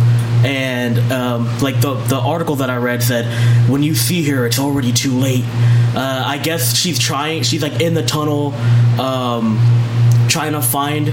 [0.45, 3.25] And um, like the the article that I read said,
[3.69, 5.45] when you see her, it's already too late.
[5.95, 7.43] Uh, I guess she's trying.
[7.43, 8.53] She's like in the tunnel,
[8.99, 9.57] um,
[10.27, 11.09] trying to find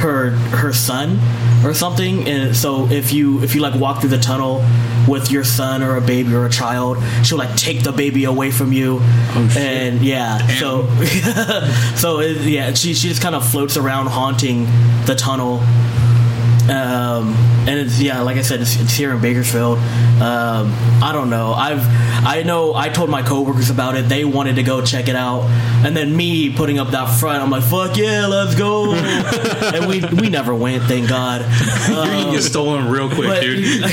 [0.00, 1.18] her her son
[1.64, 2.28] or something.
[2.28, 4.64] And so if you if you like walk through the tunnel
[5.08, 8.50] with your son or a baby or a child, she'll like take the baby away
[8.50, 8.98] from you.
[9.00, 9.62] Oh, shit.
[9.62, 10.88] And yeah, so
[11.96, 14.64] so it, yeah, she she just kind of floats around haunting
[15.06, 15.60] the tunnel.
[16.70, 17.34] Um,
[17.68, 19.76] and it's yeah, like I said, it's, it's here in Bakersfield.
[19.78, 21.52] Um, I don't know.
[21.52, 21.82] I've
[22.26, 24.08] I know I told my coworkers about it.
[24.08, 25.42] They wanted to go check it out,
[25.84, 28.94] and then me putting up that front, I'm like, "Fuck yeah, let's go!"
[29.74, 31.42] and we we never went, thank God.
[31.88, 33.82] you're gonna get stolen real quick, But- dude.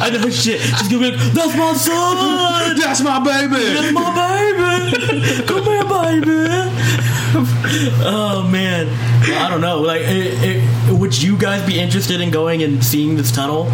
[0.00, 0.60] I know shit.
[0.60, 3.56] She's gonna be like, "That's my son." That's my baby.
[3.74, 5.46] That's my baby.
[5.46, 7.15] Come here, baby.
[8.04, 8.88] oh man,
[9.38, 9.80] I don't know.
[9.80, 13.68] Like, it, it, would you guys be interested in going and seeing this tunnel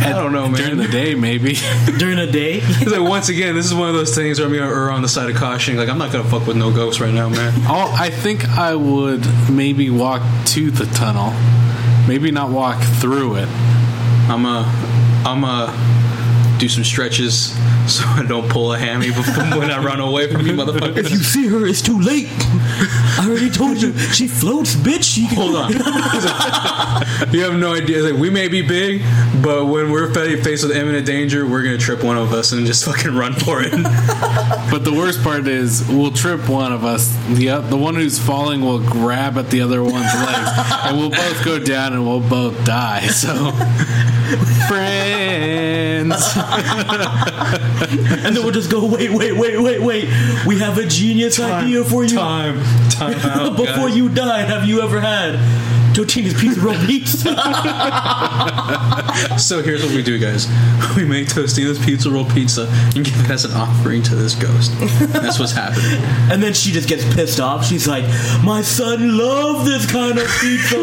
[0.00, 0.60] I don't know, man.
[0.60, 1.54] during the day, maybe.
[1.98, 2.60] during the day?
[2.62, 5.02] It's like once again, this is one of those things where I'm gonna err on
[5.02, 5.76] the side of caution.
[5.76, 7.52] Like I'm not gonna fuck with no ghosts right now, man.
[7.66, 11.32] Oh, I think I would maybe walk to the tunnel.
[12.06, 13.48] Maybe not walk through it,
[14.28, 14.62] I'm a,
[15.26, 15.95] I'm a
[16.58, 17.54] do some stretches
[17.86, 20.96] so I don't pull a hammy before when I run away from you motherfuckers.
[20.98, 22.28] If you see her, it's too late.
[22.30, 25.04] I already told you she floats, bitch.
[25.04, 25.72] She Hold on.
[27.32, 28.02] you have no idea.
[28.02, 29.02] Like we may be big,
[29.42, 32.84] but when we're faced with imminent danger, we're gonna trip one of us and just
[32.84, 33.72] fucking run for it.
[34.70, 37.16] But the worst part is, we'll trip one of us.
[37.30, 40.50] The uh, the one who's falling will grab at the other one's legs,
[40.84, 43.06] and we'll both go down and we'll both die.
[43.06, 43.52] So,
[44.68, 46.36] friends.
[46.48, 48.84] And then we'll just go.
[48.86, 50.04] Wait, wait, wait, wait, wait.
[50.46, 52.16] We have a genius idea for you.
[52.16, 53.56] Time, time out.
[53.56, 53.96] Before guys.
[53.96, 55.34] you die, have you ever had
[55.96, 57.34] Totino's pizza roll pizza?
[59.38, 60.46] So here's what we do, guys.
[60.96, 64.72] We make Totino's Pizza Roll Pizza and give it as an offering to this ghost.
[65.12, 66.02] That's what's happening.
[66.30, 67.64] and then she just gets pissed off.
[67.66, 68.04] She's like,
[68.44, 70.76] "My son loved this kind of pizza."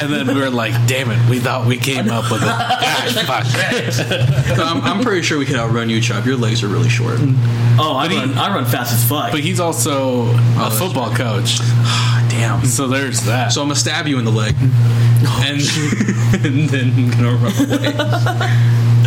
[0.00, 3.26] And then we were like, damn it, we thought we came up with it." Gosh,
[3.26, 4.58] fuck.
[4.58, 6.26] I'm, I'm pretty sure we could outrun you, Chop.
[6.26, 7.18] Your legs are really short.
[7.78, 9.32] oh, I run, I run fast as fuck.
[9.32, 11.58] But he's also a oh, that's football coach.
[12.36, 12.64] Damn.
[12.66, 13.52] So there's that.
[13.52, 15.60] So I'm gonna stab you in the leg, and,
[16.44, 17.92] and then I'm gonna run away.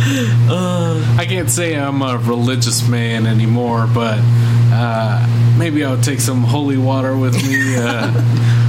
[0.00, 4.18] I can't say I'm a religious man anymore, but
[4.72, 7.76] uh, maybe I'll take some holy water with me.
[7.76, 8.10] Uh,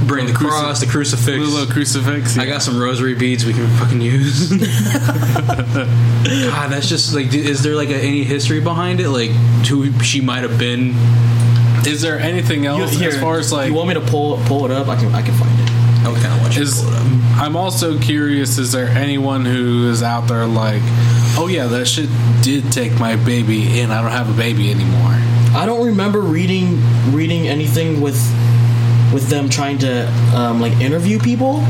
[0.06, 1.38] Bring the cross, the crucifix.
[1.38, 2.36] little crucifix.
[2.36, 4.50] I got some rosary beads we can fucking use.
[4.50, 4.66] God,
[6.70, 9.08] that's just like, is there like a, any history behind it?
[9.08, 9.30] Like,
[9.66, 10.92] who she might have been?
[11.86, 13.68] Is there anything else here, as far as like?
[13.68, 14.88] you want me to pull pull it up?
[14.88, 15.72] I can I can find it.
[16.06, 17.40] Okay, I want you Is to pull it up.
[17.40, 18.58] I'm also curious.
[18.58, 20.82] Is there anyone who is out there like,
[21.36, 22.08] oh yeah, that shit
[22.42, 25.12] did take my baby, and I don't have a baby anymore.
[25.54, 26.80] I don't remember reading
[27.12, 28.20] reading anything with
[29.12, 31.62] with them trying to um, like interview people.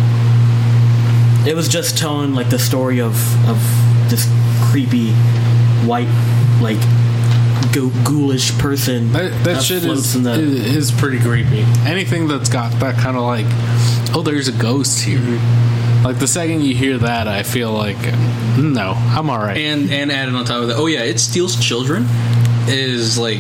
[1.47, 3.15] It was just telling like the story of
[3.49, 3.59] of
[4.11, 4.31] this
[4.71, 5.13] creepy
[5.87, 6.09] white
[6.61, 6.79] like
[7.73, 10.33] go- ghoulish person That, that shit is, in the.
[10.33, 11.61] is is pretty creepy.
[11.87, 13.47] Anything that's got that kind of like,
[14.15, 15.19] oh, there's a ghost here.
[15.19, 16.05] Mm-hmm.
[16.05, 17.97] Like the second you hear that, I feel like,
[18.59, 19.57] no, I'm all right.
[19.57, 22.07] And and added on top of that, oh yeah, it steals children.
[22.69, 23.39] Is like,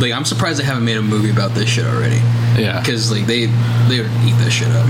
[0.00, 2.16] like I'm surprised they haven't made a movie about this shit already.
[2.60, 2.80] yeah.
[2.80, 3.46] Because like they
[3.88, 4.86] they would eat that shit up.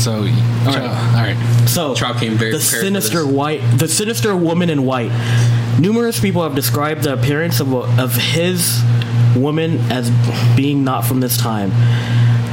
[0.00, 0.82] So, all right.
[0.82, 1.68] all right.
[1.68, 5.12] So Chop came very the prepared for sinister white, the sinister woman in white.
[5.78, 8.82] Numerous people have described the appearance of of his
[9.36, 10.10] woman as
[10.56, 11.70] being not from this time.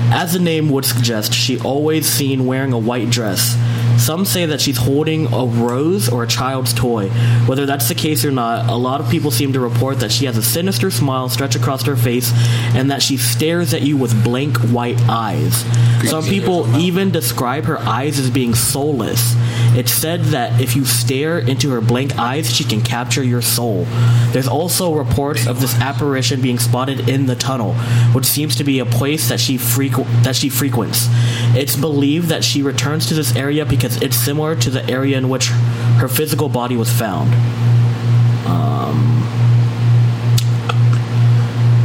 [0.09, 3.55] As the name would suggest, she always seen wearing a white dress.
[3.97, 7.09] Some say that she's holding a rose or a child's toy.
[7.45, 10.25] Whether that's the case or not, a lot of people seem to report that she
[10.25, 12.31] has a sinister smile stretched across her face
[12.75, 15.65] and that she stares at you with blank white eyes.
[16.09, 19.35] Some people even describe her eyes as being soulless.
[19.77, 23.85] It's said that if you stare into her blank eyes, she can capture your soul.
[24.31, 27.75] There's also reports of this apparition being spotted in the tunnel,
[28.13, 31.07] which seems to be a place that she frequ- that she frequents.
[31.55, 35.29] It's believed that she returns to this area because it's similar to the area in
[35.29, 35.49] which
[35.99, 37.31] her physical body was found.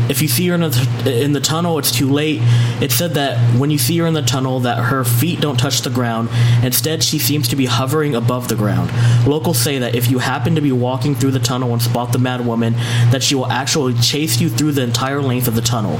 [0.09, 2.41] If you see her in the, in the tunnel, it's too late.
[2.83, 5.83] It said that when you see her in the tunnel, that her feet don't touch
[5.83, 6.29] the ground.
[6.63, 8.91] Instead, she seems to be hovering above the ground.
[9.27, 12.19] Locals say that if you happen to be walking through the tunnel and spot the
[12.19, 12.75] mad woman,
[13.11, 15.99] that she will actually chase you through the entire length of the tunnel.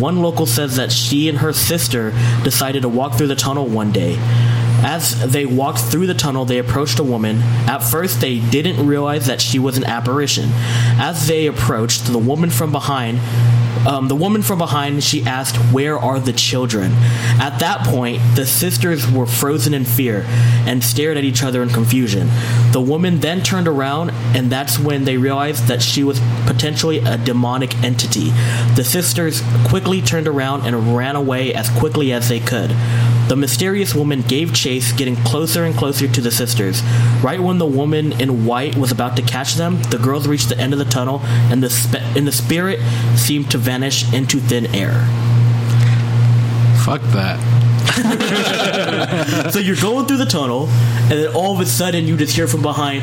[0.00, 2.10] One local says that she and her sister
[2.44, 4.18] decided to walk through the tunnel one day.
[4.80, 7.38] As they walked through the tunnel, they approached a woman.
[7.66, 10.50] At first, they didn't realize that she was an apparition.
[10.98, 13.20] As they approached, the woman from behind,
[13.86, 16.92] um, the woman from behind, she asked, "Where are the children?"
[17.40, 20.24] At that point, the sisters were frozen in fear
[20.66, 22.30] and stared at each other in confusion.
[22.72, 27.16] The woman then turned around, and that's when they realized that she was potentially a
[27.18, 28.32] demonic entity.
[28.74, 32.74] The sisters quickly turned around and ran away as quickly as they could.
[33.28, 36.82] The mysterious woman gave chase, getting closer and closer to the sisters.
[37.22, 40.58] Right when the woman in white was about to catch them, the girls reached the
[40.58, 41.20] end of the tunnel,
[41.50, 42.80] and the spe- and the spirit
[43.16, 44.94] seemed to vanish into thin air.
[46.84, 47.38] Fuck that.
[49.52, 52.48] so you're going through the tunnel, and then all of a sudden you just hear
[52.48, 53.02] from behind,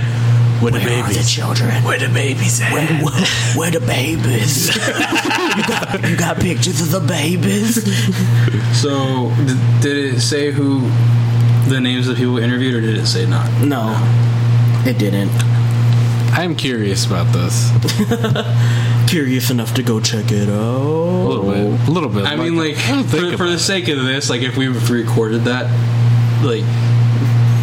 [0.65, 1.17] "Where the babies?
[1.17, 1.83] Are the children?
[1.83, 2.71] Where the babies at?
[2.73, 4.75] Where, where, where the babies?
[4.75, 7.83] you got you got pictures of the babies?
[8.81, 10.81] So, d- did it say who
[11.69, 13.47] the names of the people interviewed, or did it say not?
[13.61, 13.93] No,
[14.85, 15.31] it didn't.
[16.33, 17.71] I'm curious about this.
[19.09, 20.51] Curious enough to go check it out.
[20.51, 21.27] A out.
[21.29, 21.87] little bit.
[21.87, 22.25] A little bit.
[22.25, 25.65] I mean, like, I for, for the sake of this, like, if we recorded that,
[26.43, 26.63] like,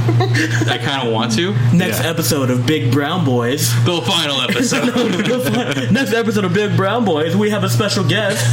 [0.09, 1.53] I kind of want to.
[1.75, 2.11] Next Yeah.
[2.11, 3.71] episode of Big Brown Boys.
[3.85, 4.87] The final episode.
[5.93, 8.45] Next episode of Big Brown Boys, we have a special guest,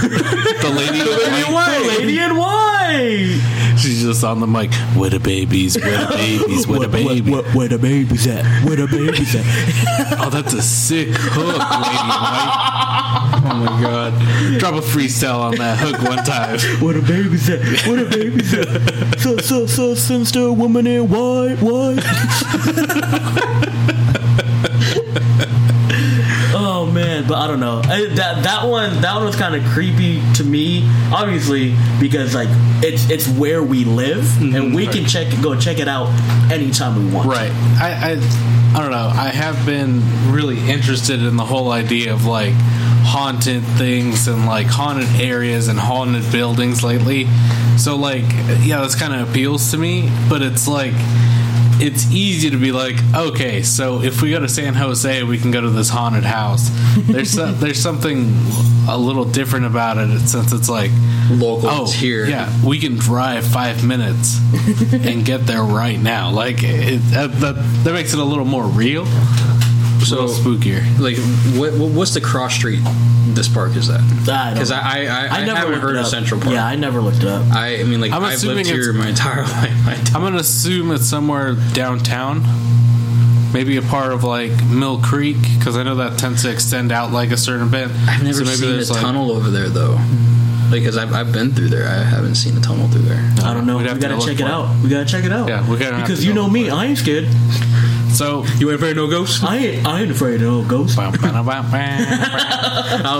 [0.00, 1.00] The lady,
[1.44, 1.78] and Why.
[1.78, 3.40] the Lady in White.
[3.82, 4.72] she's just on the mic.
[4.96, 5.76] Where the babies?
[5.80, 6.66] Where the babies?
[6.66, 7.54] Where the babies?
[7.54, 8.44] where the babies at?
[8.64, 9.44] Where the babies at?
[10.20, 11.58] Oh, that's a sick hook, lady.
[12.08, 12.78] Mike.
[13.44, 14.12] Oh my god!
[14.58, 16.58] Drop a freestyle on that hook one time.
[16.84, 17.60] Where the babies at?
[17.86, 19.20] Where the babies at?
[19.20, 22.04] So, so, so, sinister woman in white, white.
[27.28, 27.82] But I don't know.
[27.84, 30.82] I, that that one, that one was kind of creepy to me.
[31.12, 32.48] Obviously, because like
[32.82, 34.74] it's it's where we live, and mm-hmm.
[34.74, 36.08] we can check go check it out
[36.50, 37.28] anytime we want.
[37.28, 37.52] Right.
[37.78, 39.10] I, I I don't know.
[39.14, 40.02] I have been
[40.32, 42.54] really interested in the whole idea of like
[43.04, 47.26] haunted things and like haunted areas and haunted buildings lately.
[47.76, 48.24] So like
[48.60, 50.94] yeah, this kind of appeals to me, but it's like
[51.80, 55.50] it's easy to be like, okay, so if we go to San Jose, we can
[55.50, 56.70] go to this haunted house.
[56.96, 58.34] There's so, there's something
[58.88, 60.90] a little different about it since it's like
[61.30, 62.24] Local oh here.
[62.24, 64.38] yeah we can drive five minutes
[64.92, 67.54] and get there right now like it, that, that,
[67.84, 69.04] that makes it a little more real
[70.06, 71.16] So- little spookier Like,
[71.58, 72.80] what, what- what's the cross street
[73.34, 74.00] this park is that?
[74.54, 74.76] Because know.
[74.82, 76.06] I, I, I, I, never haven't heard of.
[76.06, 76.54] Central Park.
[76.54, 77.42] Yeah, I never looked it up.
[77.52, 79.70] I, I mean, like, I'm I've assuming lived here my entire life.
[79.84, 82.42] My entire- i'm gonna assume it's somewhere downtown
[83.52, 87.12] maybe a part of like mill creek because i know that tends to extend out
[87.12, 89.68] like a certain bit I've never So maybe seen a there's, like- tunnel over there,
[89.68, 89.98] though.
[90.70, 91.88] Because I've, I've been through there.
[91.88, 93.16] I haven't seen a tunnel through there.
[93.42, 93.78] I don't know.
[93.78, 94.50] We'd We have to gotta check for it it.
[94.52, 94.82] out.
[94.84, 95.48] We gotta check it out.
[95.48, 96.68] Yeah, we gotta have because to you go know me.
[96.68, 97.24] I ain't scared.
[98.12, 99.42] So You ain't afraid of no ghosts?
[99.42, 99.86] I ain't.
[99.86, 100.98] I ain't afraid of no ghosts.
[100.98, 101.20] I don't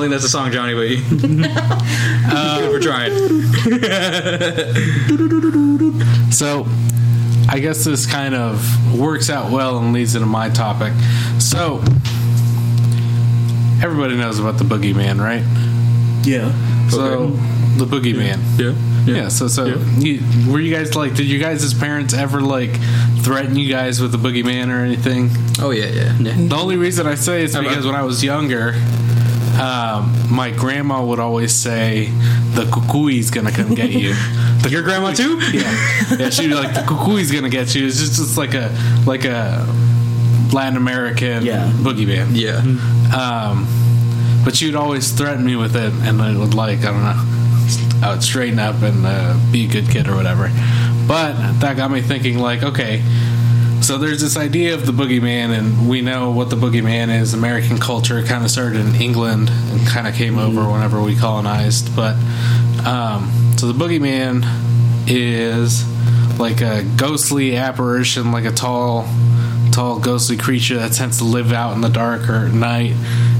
[0.00, 1.02] think that's a song, Johnny, but you.
[2.30, 3.12] uh, we're trying.
[6.30, 6.66] So,
[7.48, 10.92] I guess this kind of works out well and leads into my topic.
[11.40, 11.82] So,
[13.82, 15.42] everybody knows about the boogeyman, right?
[16.24, 16.52] Yeah.
[16.90, 17.30] So,
[17.76, 18.38] the boogeyman.
[18.58, 18.70] Yeah.
[18.70, 18.74] Yeah.
[19.28, 19.64] So so
[19.98, 21.14] you, were you guys like?
[21.14, 22.70] Did you guys as parents ever like
[23.22, 25.30] threaten you guys with the boogeyman or anything?
[25.60, 26.16] Oh, yeah, yeah.
[26.18, 26.34] yeah.
[26.48, 28.74] The only reason I say is because when I was younger,
[29.60, 32.10] um, my grandma would always say,
[32.54, 34.14] "The cuckoo's gonna come get you."
[34.62, 35.38] The Your grandma, too?
[35.52, 36.30] yeah, yeah.
[36.30, 38.70] She'd be like, "The cuckoo's gonna get you." It's just, just like a
[39.06, 39.66] like a
[40.52, 41.70] Latin American Yeah.
[41.76, 42.28] boogeyman.
[42.32, 42.58] Yeah.
[43.14, 43.66] Um,
[44.44, 47.37] but she would always threaten me with it, and I would like I don't know,
[48.02, 50.50] I would straighten up and uh, be a good kid or whatever.
[51.06, 53.02] But that got me thinking, like, okay,
[53.80, 57.32] so there's this idea of the boogeyman, and we know what the boogeyman is.
[57.32, 61.94] American culture kind of started in England and kind of came over whenever we colonized.
[61.96, 62.16] But
[62.86, 64.44] um, so the boogeyman
[65.08, 65.84] is
[66.38, 69.08] like a ghostly apparition, like a tall,
[69.72, 72.92] tall ghostly creature that tends to live out in the dark or at night,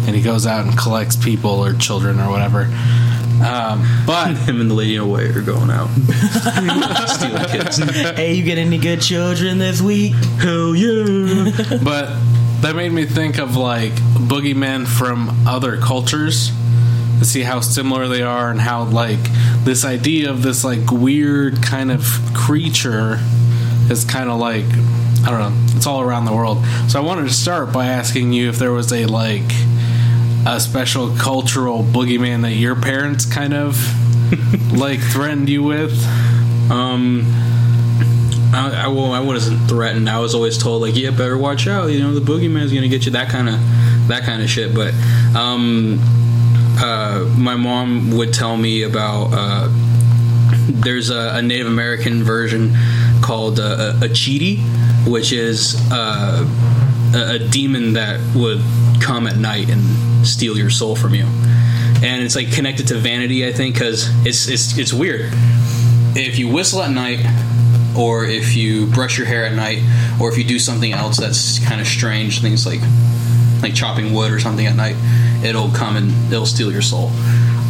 [0.06, 2.68] and he goes out and collects people or children or whatever.
[3.45, 5.89] Um, but Him and the lady in white are going out.
[7.09, 7.78] Stealing kids.
[8.16, 10.12] Hey, you get any good children this week?
[10.41, 11.43] Hell yeah.
[11.82, 12.18] but
[12.62, 16.51] that made me think of like boogeymen from other cultures
[17.20, 19.20] to see how similar they are and how like
[19.64, 23.18] this idea of this like weird kind of creature
[23.91, 24.64] is kind of like
[25.24, 28.32] I don't know it's all around the world so I wanted to start by asking
[28.32, 29.51] you if there was a like
[30.57, 33.76] a special cultural boogeyman that your parents kind of
[34.72, 35.92] like threatened you with
[36.70, 37.24] Um,
[38.53, 40.09] I, I, well, I wasn't threatened.
[40.09, 41.86] I was always told like, yeah, better watch out.
[41.86, 43.12] You know, the boogeyman's gonna get you.
[43.12, 43.61] That kind of,
[44.09, 44.74] that kind of shit.
[44.74, 44.94] But,
[45.36, 45.99] um,
[46.80, 49.30] uh, my mom would tell me about.
[49.32, 49.68] Uh,
[50.70, 52.74] there's a, a Native American version
[53.22, 54.61] called uh, a, a cheaty,
[55.07, 56.44] which is uh,
[57.14, 58.61] a, a demon that would
[59.00, 61.24] come at night and steal your soul from you.
[62.02, 65.32] And it's like connected to vanity, I think, because it's, it's it's weird
[66.18, 67.20] if you whistle at night
[67.96, 69.78] or if you brush your hair at night
[70.20, 72.80] or if you do something else that's kind of strange things like
[73.62, 74.96] like chopping wood or something at night
[75.44, 77.11] it'll come and it'll steal your soul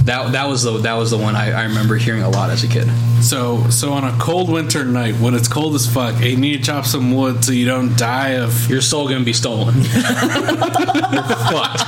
[0.08, 2.64] that that was the that was the one I, I remember hearing a lot as
[2.64, 2.88] a kid
[3.22, 6.58] So, so on a cold winter night when it's cold as fuck, and you need
[6.58, 8.70] to chop some wood so you don't die of.
[8.70, 9.84] your soul gonna be stolen you're
[11.52, 11.82] fucked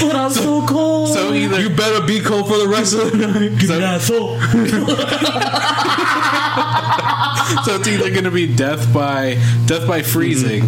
[0.00, 1.08] But I'm so cold.
[1.08, 4.00] So either you better be cold for the rest of the night Give me that
[4.00, 4.38] soul.
[7.64, 9.34] so it's either going to be death by
[9.66, 10.64] death by freezing,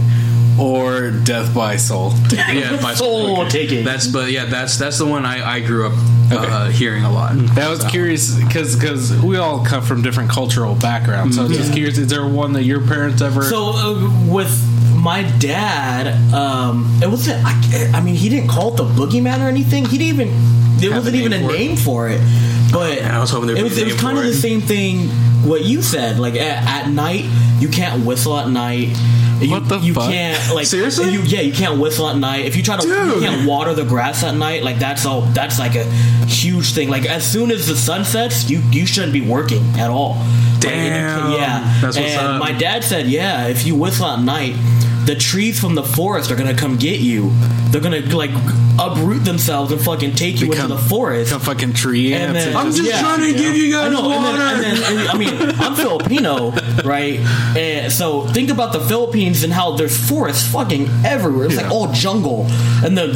[0.58, 2.12] or Death by Soul.
[2.30, 3.84] Yeah, by Soul taking.
[3.84, 5.92] That's but yeah, that's that's the one I, I grew up
[6.30, 7.34] uh, hearing a lot.
[7.54, 11.36] That was curious because because we all come from different cultural backgrounds.
[11.36, 13.42] So I was just curious, is there one that your parents ever?
[13.42, 14.50] So uh, with
[14.96, 17.42] my dad, um, it wasn't.
[17.44, 19.84] I, I mean, he didn't call it the boogeyman or anything.
[19.84, 20.54] He didn't even.
[20.78, 22.18] There Have wasn't a even a name for it?
[22.18, 22.70] for it.
[22.72, 23.78] But man, I was hoping there it was.
[23.78, 25.08] It was kind of for the same thing.
[25.48, 27.26] What you said, like at, at night,
[27.60, 28.88] you can't whistle at night.
[29.40, 30.10] You, What the you fuck?
[30.10, 31.10] can't like Seriously?
[31.10, 32.44] You, yeah, you can't whistle at night.
[32.46, 34.62] If you try to, you can't water the grass at night.
[34.62, 35.22] Like that's all.
[35.22, 35.84] That's like a
[36.26, 36.88] huge thing.
[36.88, 40.14] Like as soon as the sun sets, you you shouldn't be working at all.
[40.16, 41.20] Like, Damn.
[41.20, 41.78] can- yeah.
[41.82, 42.40] That's what's and up.
[42.40, 44.54] my dad said, yeah, if you whistle at night,
[45.06, 47.30] the trees from the forest are gonna come get you.
[47.70, 48.30] They're gonna like
[48.78, 51.30] uproot themselves and fucking take you Become- into the forest.
[51.30, 53.00] Some fucking tree And then- I'm just Yeah.
[53.00, 54.38] trying to give you I guys know, and water.
[54.38, 57.20] then, and then and, I mean, I'm Filipino, right?
[57.56, 61.46] And so think about the Philippines and how there's forests fucking everywhere.
[61.46, 62.46] It's like all jungle,
[62.84, 63.08] and the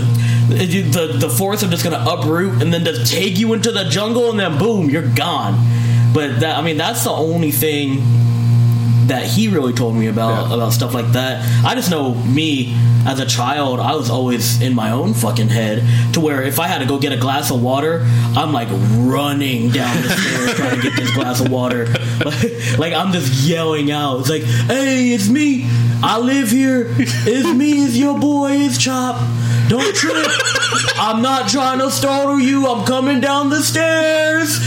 [0.49, 4.31] the the forests are just gonna uproot and then just take you into the jungle,
[4.31, 5.59] and then boom, you're gone.
[6.15, 8.03] But that, I mean, that's the only thing
[9.09, 10.55] that he really told me about Yeah.
[10.57, 11.45] about stuff like that.
[11.65, 12.75] I just know me
[13.07, 15.83] as a child, I was always in my own fucking head
[16.15, 18.05] to where if I had to go get a glass of water,
[18.37, 21.87] I'm like running down the stairs trying to get this glass of water.
[22.19, 24.19] Like, like I'm just yelling out.
[24.21, 25.67] It's like, "Hey, it's me.
[26.03, 26.89] I live here.
[26.99, 27.85] It's me.
[27.85, 28.53] It's your boy.
[28.53, 29.15] It's Chop.
[29.69, 30.27] Don't trip.
[30.97, 32.67] I'm not trying to startle you.
[32.67, 34.65] I'm coming down the stairs."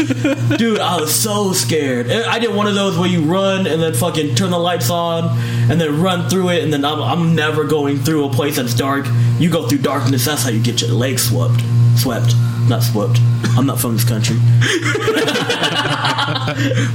[0.57, 2.11] Dude, I was so scared.
[2.11, 5.37] I did one of those where you run and then fucking turn the lights on
[5.69, 8.73] and then run through it, and then I'm, I'm never going through a place that's
[8.73, 9.05] dark.
[9.39, 11.61] You go through darkness, that's how you get your legs swept.
[11.97, 12.33] Swept.
[12.69, 13.19] Not swept.
[13.57, 14.35] I'm not from this country.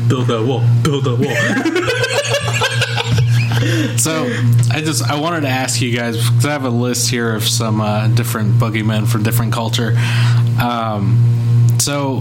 [0.09, 0.65] build that wall.
[0.83, 1.73] Build that wall.
[3.99, 4.25] So
[4.71, 7.45] I just I wanted to ask you guys because I have a list here of
[7.45, 9.95] some uh, different boogeymen from different culture.
[10.61, 11.23] Um,
[11.79, 12.21] so,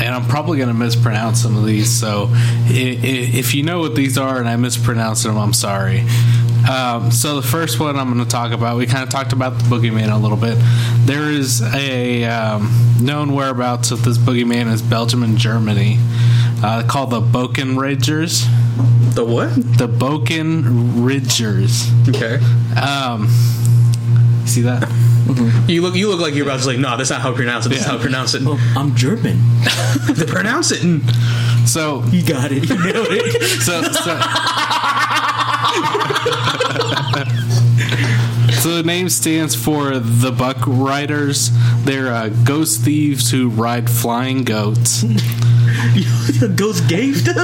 [0.00, 1.90] and I'm probably going to mispronounce some of these.
[1.90, 2.28] So,
[2.66, 6.04] if you know what these are and I mispronounce them, I'm sorry.
[6.70, 9.58] Um, so the first one I'm going to talk about, we kind of talked about
[9.58, 10.58] the boogeyman a little bit.
[11.06, 15.96] There is a um, known whereabouts of this boogeyman is Belgium and Germany,
[16.62, 18.46] uh, called the Bokkenrijders.
[19.14, 19.54] The what?
[19.54, 22.08] The Bokkenrijders.
[22.08, 22.38] Okay.
[22.80, 23.28] Um,
[24.46, 24.88] see that?
[25.68, 25.94] You look.
[25.94, 27.70] You look like you're about to say, no, that's not how we pronounce it.
[27.70, 27.90] This is Yeah.
[27.92, 28.42] how we pronounce it.
[28.44, 29.38] Oh, I'm German.
[30.14, 30.82] They pronounce it.
[30.82, 31.02] And
[31.68, 32.68] So, You got it.
[32.68, 33.42] You nailed it.
[33.62, 34.20] so, so.
[38.60, 41.50] So the name stands for the Buck Riders.
[41.84, 45.02] They're uh, ghost thieves who ride flying goats.
[46.56, 47.36] Ghost gangsters?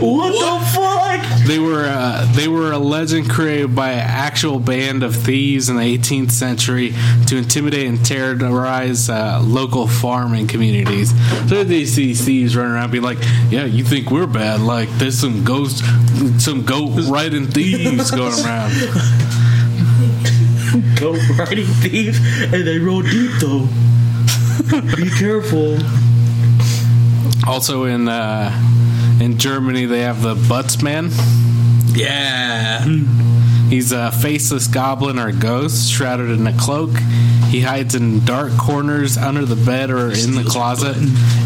[0.00, 1.46] What, the fuck?
[1.46, 5.76] They were uh, they were a legend created by an actual band of thieves in
[5.76, 6.94] the 18th century
[7.26, 11.10] to intimidate and terrorize uh, local farming communities.
[11.48, 13.18] So they see thieves running around, be like,
[13.50, 14.60] "Yeah, you think we're bad?
[14.60, 15.84] Like there's some ghost,
[16.38, 18.72] some goat riding thieves going around."
[20.98, 23.68] goat riding thieves, and they roll deep though.
[24.96, 25.78] Be careful.
[27.46, 28.50] Also in uh,
[29.20, 31.10] in Germany, they have the Butzemann.
[31.96, 32.84] yeah.
[33.68, 36.90] He's a faceless goblin or ghost shrouded in a cloak.
[37.48, 40.96] He hides in dark corners under the bed or in the closet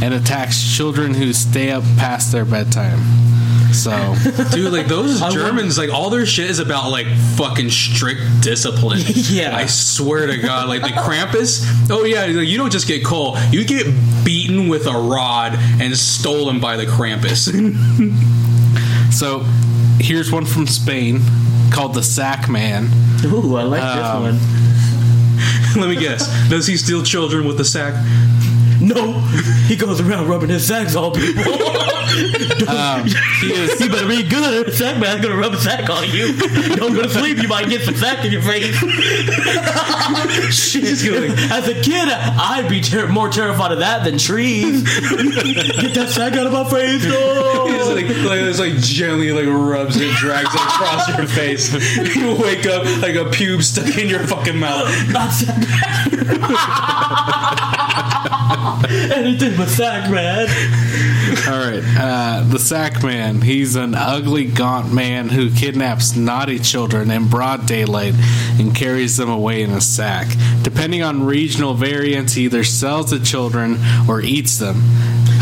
[0.03, 2.99] and attacks children who stay up past their bedtime.
[3.73, 4.15] So,
[4.51, 7.07] Dude, like those Germans, like all their shit is about like
[7.37, 9.01] fucking strict discipline.
[9.29, 9.55] Yeah.
[9.57, 11.67] I swear to God, like the Krampus.
[11.91, 13.87] Oh yeah, you don't just get cold; you get
[14.25, 17.49] beaten with a rod and stolen by the Krampus.
[19.13, 19.41] so
[20.01, 21.21] here's one from Spain
[21.71, 22.89] called the Sack Man.
[23.27, 24.43] Ooh, I like Um, this
[25.75, 25.81] one.
[25.83, 27.95] Let me guess: Does he steal children with the sack?
[28.81, 29.13] No,
[29.67, 31.43] he goes around rubbing his sacks on people.
[32.69, 34.73] Um, he is you better be good.
[34.75, 36.35] Sack man's gonna rub a sack on you.
[36.77, 37.39] Don't go to sleep.
[37.43, 38.75] You might get some sack in your face.
[40.55, 40.85] Shit.
[41.51, 44.83] As a kid, I'd be ter- more terrified of that than trees.
[45.01, 47.05] get that sack out of my face.
[47.05, 47.95] It's No.
[47.95, 51.73] like, like it's like gently like rubs it, drags it across your face.
[52.17, 54.89] You wake up like a pube stuck in your fucking mouth.
[55.11, 55.57] Not sack.
[58.91, 60.49] Anything but sack, man.
[61.49, 61.83] all right.
[61.99, 63.41] Uh, the Sack Man.
[63.43, 68.15] He's an ugly, gaunt man who kidnaps naughty children in broad daylight
[68.59, 70.27] and carries them away in a sack.
[70.63, 73.79] Depending on regional variants, he either sells the children
[74.09, 74.83] or eats them.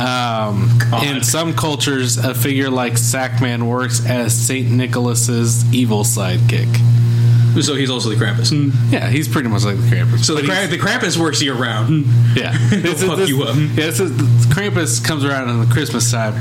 [0.01, 0.69] Um,
[1.05, 6.69] in some cultures, a figure like Sackman works as Saint Nicholas's evil sidekick.
[7.67, 8.53] So he's also the Krampus.
[8.93, 10.25] Yeah, he's pretty much like the Krampus.
[10.25, 12.05] So the, But Kra- he's- the Krampus works year round.
[12.37, 13.57] yeah, This is- fuck this- you up.
[13.57, 14.13] Yeah, this is-
[14.47, 16.35] Krampus comes around in the Christmas time.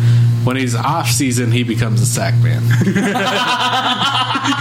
[0.45, 2.61] When he's off season, he becomes a sack man.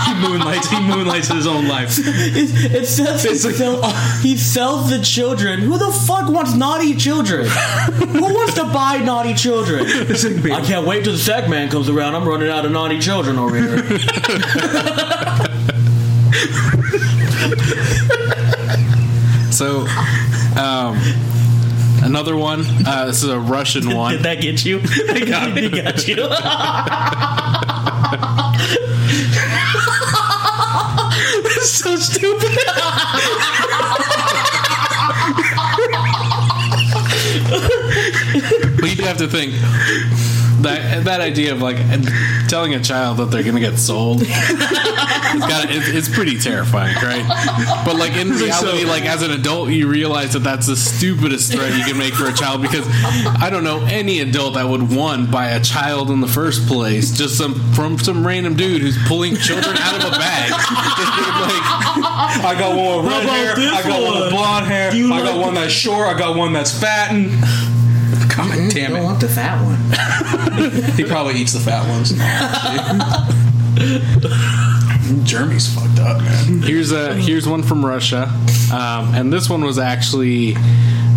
[0.06, 0.70] He moonlights.
[0.70, 1.98] He moonlights his own life.
[1.98, 3.82] It, it says he, like- sell,
[4.22, 5.60] he sells the children.
[5.60, 7.46] Who the fuck wants naughty children?
[7.46, 9.84] Who wants to buy naughty children?
[9.86, 12.14] I can't wait till the sack man comes around.
[12.14, 13.82] I'm running out of naughty children over here.
[19.54, 19.86] So,
[20.60, 20.98] um,
[22.02, 22.64] another one.
[22.84, 24.14] Uh, this is a Russian one.
[24.14, 24.80] Did that get you?
[25.08, 25.70] I got it.
[25.70, 26.16] got you.
[31.62, 32.50] so stupid.
[38.80, 39.54] But you have to think
[40.62, 41.76] that that idea of like
[42.48, 44.22] telling a child that they're going to get sold.
[44.24, 47.24] it's, got, it's, it's pretty terrifying, right?
[47.84, 51.76] But like in reality, like as an adult, you realize that that's the stupidest threat
[51.76, 55.30] you can make for a child because I don't know any adult that would want
[55.30, 59.36] buy a child in the first place just some from some random dude who's pulling
[59.36, 60.52] children out of a bag.
[61.94, 63.54] Like, I got one with red hair.
[63.56, 64.20] I got one one?
[64.22, 64.90] with blonde hair.
[64.90, 66.08] I got like- one that's short.
[66.08, 67.12] I got one that's fat.
[68.38, 69.02] And God damn it!
[69.02, 69.74] want the fat one.
[70.94, 72.12] He probably eats the fat ones.
[75.24, 76.62] Jeremy's fucked up, man.
[76.62, 78.30] Here's a here's one from Russia,
[78.72, 80.54] um, and this one was actually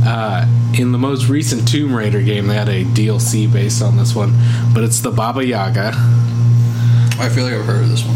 [0.05, 0.45] uh,
[0.77, 2.47] in the most recent Tomb Raider game.
[2.47, 4.33] They had a DLC based on this one,
[4.73, 5.91] but it's the Baba Yaga.
[7.19, 8.15] I feel like I've heard of this one.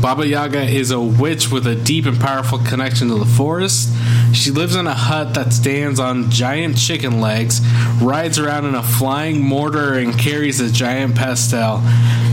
[0.00, 3.92] Baba Yaga is a witch with a deep and powerful connection to the forest.
[4.32, 7.60] She lives in a hut that stands on giant chicken legs,
[8.00, 11.80] rides around in a flying mortar, and carries a giant pestle.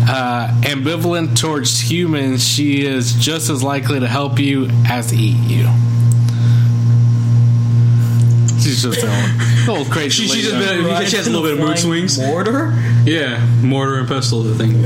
[0.08, 5.68] Uh, ambivalent towards humans, she is just as likely to help you as eat you.
[8.66, 10.10] She's just an old, old crazy.
[10.10, 10.42] She- she lady.
[10.50, 11.08] just been- Right.
[11.08, 12.18] she has a little bit of mood swings.
[12.20, 12.74] Mortar?
[13.06, 14.84] Yeah, mortar and pestle, the thing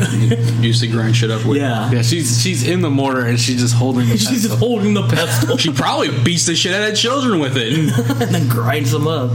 [0.61, 1.57] you used to grind shit up with.
[1.57, 1.89] Yeah.
[1.91, 4.57] yeah, she's she's in the mortar and she's just holding the She's just pestle.
[4.57, 7.73] holding the pestle She probably beats the shit out of children with it.
[8.21, 9.32] and then grinds them up.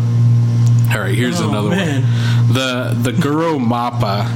[0.92, 2.02] All right, here's Oh, another man.
[2.02, 2.52] one.
[2.52, 4.26] The the Gurumapa.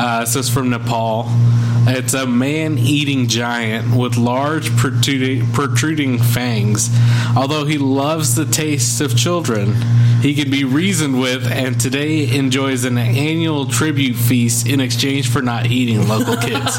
[0.00, 1.24] Uh, this is from Nepal.
[1.90, 6.90] It's a man-eating giant with large protruding, protruding fangs.
[7.34, 9.74] Although he loves the taste of children,
[10.20, 15.40] he can be reasoned with, and today enjoys an annual tribute feast in exchange for
[15.40, 16.78] not eating local kids.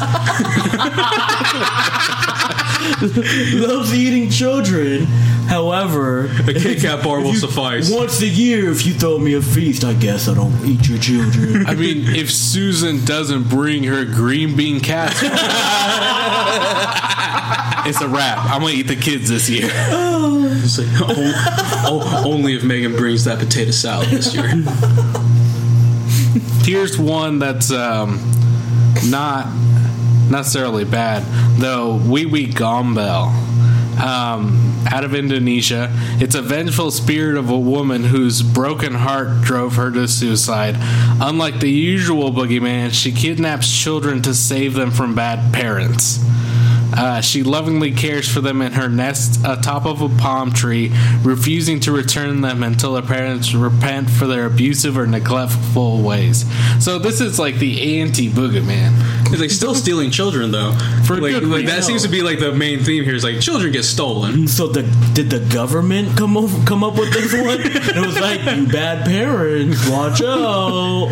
[3.54, 5.06] Loves eating children.
[5.50, 7.90] However, A Kit Kat bar will suffice.
[7.92, 10.98] once a year, if you throw me a feast, I guess I don't eat your
[10.98, 11.66] children.
[11.66, 15.32] I mean, if Susan doesn't bring her green bean casserole,
[17.84, 18.38] it's a wrap.
[18.48, 19.68] I'm gonna eat the kids this year.
[19.72, 21.32] It's like, oh,
[21.88, 24.46] oh, only if Megan brings that potato salad this year.
[26.62, 28.20] Here's one that's um,
[29.06, 29.48] not
[30.30, 31.24] necessarily bad,
[31.58, 31.98] though.
[31.98, 33.49] Wewe Gombel.
[34.02, 35.88] Um, out of Indonesia,
[36.20, 40.76] it's a vengeful spirit of a woman whose broken heart drove her to suicide.
[41.20, 46.18] Unlike the usual boogeyman, she kidnaps children to save them from bad parents.
[46.92, 51.80] Uh, she lovingly cares for them in her nest atop of a palm tree, refusing
[51.80, 56.44] to return them until their parents repent for their abusive or neglectful ways.
[56.82, 59.20] So this is like the anti-boogeyman.
[59.32, 60.72] It's like still stealing children though.
[61.04, 63.14] For like, good like that seems to be like the main theme here.
[63.14, 64.48] Is like children get stolen.
[64.48, 64.82] so the
[65.14, 67.60] did the government come over, come up with this one?
[67.60, 71.10] It was like you bad parents, watch out.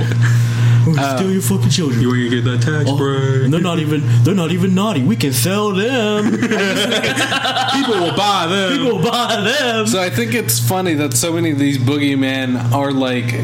[0.89, 2.01] We're gonna uh, steal your fucking children.
[2.01, 3.51] You want to get that tax Oh, break?
[3.51, 5.03] they're not even they're not even naughty.
[5.03, 6.25] We can sell them.
[6.33, 8.73] People will buy them.
[8.79, 9.87] People will buy them.
[9.87, 13.35] So I think it's funny that so many of these boogeymen are like,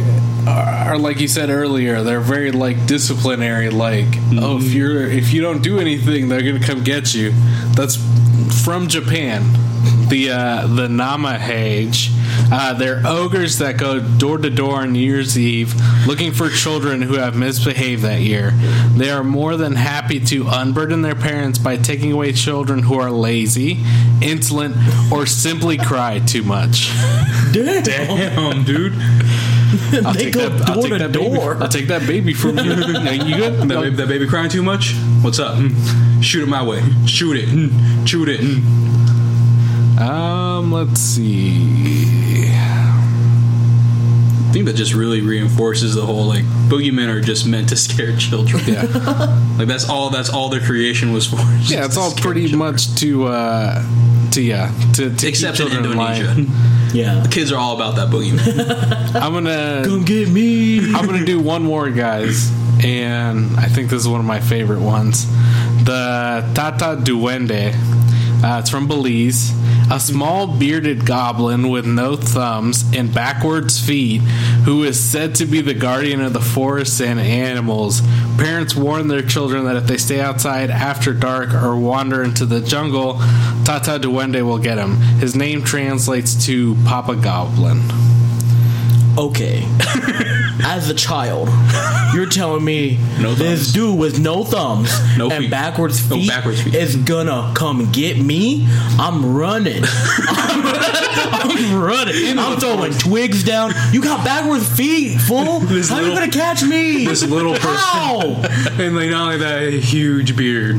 [0.49, 3.71] are like you said earlier, they're very like disciplinary.
[3.71, 4.39] Like, mm-hmm.
[4.41, 7.33] oh, if you're if you don't do anything, they're gonna come get you.
[7.75, 7.97] That's
[8.65, 9.43] from Japan.
[10.09, 12.11] The uh, the Namahage.
[12.53, 15.75] Uh, they're ogres that go door to door on New Year's Eve
[16.07, 18.51] looking for children who have misbehaved that year.
[18.97, 23.11] They are more than happy to unburden their parents by taking away children who are
[23.11, 23.79] lazy,
[24.21, 24.77] insolent,
[25.11, 26.91] or simply cry too much.
[27.53, 27.83] Damn.
[27.85, 28.93] Damn, dude.
[30.05, 31.57] I'll They take go that, I'll door take to that baby- door.
[31.63, 32.65] I'll take that baby from you.
[32.75, 33.55] You good?
[33.61, 34.95] That, baby, that baby crying too much?
[35.23, 35.57] What's up?
[35.57, 36.21] Hmm.
[36.21, 36.83] Shoot it my way.
[37.07, 37.49] Shoot it.
[37.49, 38.05] Hmm.
[38.05, 38.41] Shoot it.
[40.01, 42.49] Um, let's see.
[42.51, 48.17] I think that just really reinforces the whole like boogeymen are just meant to scare
[48.17, 48.63] children.
[48.67, 48.83] Yeah.
[49.59, 50.11] like that's all.
[50.11, 51.37] That's all their creation was for.
[51.63, 53.83] Yeah, it's all pretty much to uh
[54.33, 56.47] to yeah to, to Except keep in children Indonesia, line.
[56.95, 57.27] Yeah.
[57.29, 59.17] kids are all about that boogeyman.
[59.21, 60.79] I'm gonna Come get me.
[60.95, 62.53] I'm gonna do one more, guys,
[62.85, 65.27] and I think this is one of my favorite ones.
[65.85, 67.75] The Tata Duende.
[68.45, 69.53] Uh, it's from Belize.
[69.91, 74.21] A small bearded goblin with no thumbs and backwards feet,
[74.67, 78.03] who is said to be the guardian of the forests and animals.
[78.37, 82.61] Parents warn their children that if they stay outside after dark or wander into the
[82.61, 83.15] jungle,
[83.65, 84.97] Tata Duende will get him.
[85.21, 87.81] His name translates to Papa Goblin.
[89.17, 89.67] Okay.
[90.63, 91.49] As a child,
[92.15, 95.51] you're telling me No this dude with no thumbs No and feet.
[95.51, 96.75] backwards No feet, backwards feet.
[96.75, 98.67] is gonna come get me?
[98.99, 99.83] I'm running.
[100.47, 102.39] I'm running.
[102.39, 103.73] I'm throwing twigs down.
[103.93, 105.61] You got backwards feet, fool.
[105.75, 107.05] This How you gonna catch me?
[107.05, 107.71] this little person.
[107.77, 108.21] How?
[108.79, 110.77] and like not only that, a huge beard,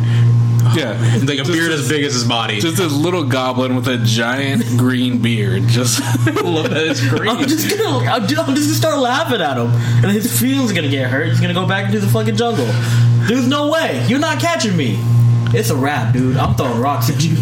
[0.85, 0.91] Yeah,
[1.23, 2.59] like a beard as big as his body.
[2.59, 5.63] Just a little goblin with a giant green beard.
[5.67, 5.99] Just
[6.43, 7.47] love that it's I'm green.
[7.47, 9.67] just gonna, I'm just, I'm just gonna start laughing at him,
[10.03, 11.27] and his feelings gonna get hurt.
[11.29, 12.67] He's gonna go back into the fucking jungle.
[13.27, 14.05] There's no way.
[14.07, 14.97] You're not catching me.
[15.53, 16.35] It's a wrap, dude.
[16.35, 17.37] I'm throwing rocks at you.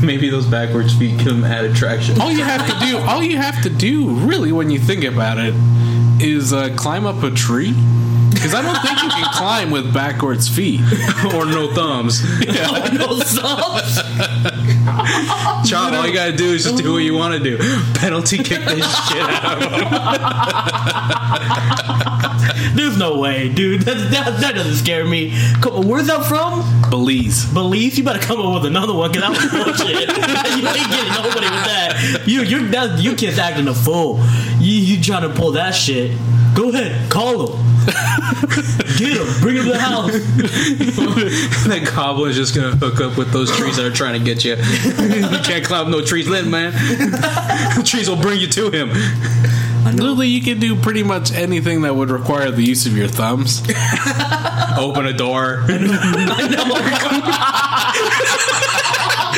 [0.04, 2.20] Maybe those backwards feet give him added traction.
[2.20, 5.38] all you have to do, all you have to do, really, when you think about
[5.38, 5.54] it,
[6.20, 7.72] is uh, climb up a tree.
[8.38, 10.80] Because I don't think you can climb with backwards feet.
[11.34, 12.22] or no thumbs.
[12.22, 13.98] no thumbs.
[15.68, 17.58] Chop, all you gotta do is just do what you want to do.
[17.94, 19.88] Penalty kick this shit out of him.
[22.74, 23.82] There's no way, dude.
[23.88, 25.32] That, that, that doesn't scare me.
[25.62, 26.60] Come where's that from?
[26.90, 27.50] Belize.
[27.54, 27.96] Belize?
[27.96, 30.00] You better come up with another one, cause that was bullshit.
[30.08, 32.22] you ain't getting nobody with that.
[32.26, 34.20] You, you, that, you kids acting a fool.
[34.58, 36.18] You, you trying to pull that shit?
[36.54, 37.64] Go ahead, call him.
[38.98, 39.40] Get him.
[39.40, 40.10] Bring him to the house.
[40.10, 44.56] that goblin's just gonna hook up with those trees that are trying to get you.
[44.56, 46.72] you can't climb no trees, let man.
[46.72, 48.90] the trees will bring you to him.
[49.84, 53.60] Literally, you can do pretty much anything that would require the use of your thumbs.
[54.78, 55.64] Open a door.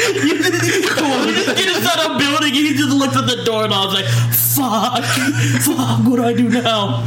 [0.01, 3.85] You just get inside a building and he just looked at the door and I
[3.85, 5.05] was like, fuck,
[5.63, 7.03] fuck, what do I do now?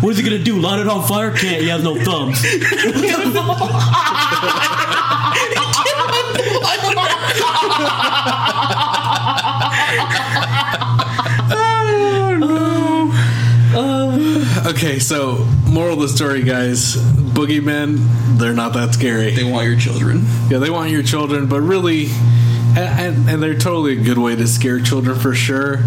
[0.00, 0.58] What is he gonna do?
[0.60, 1.30] Light it on fire?
[1.34, 2.44] Can't, he has no thumbs.
[14.70, 19.32] Okay, so moral of the story, guys: boogeymen, they're not that scary.
[19.32, 20.24] They want your children.
[20.48, 22.06] Yeah, they want your children, but really,
[22.76, 25.78] and, and, and they're totally a good way to scare children for sure.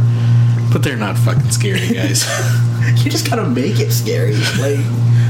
[0.71, 2.25] But they're not fucking scary, guys.
[3.03, 4.35] you just gotta make it scary.
[4.59, 4.83] Like,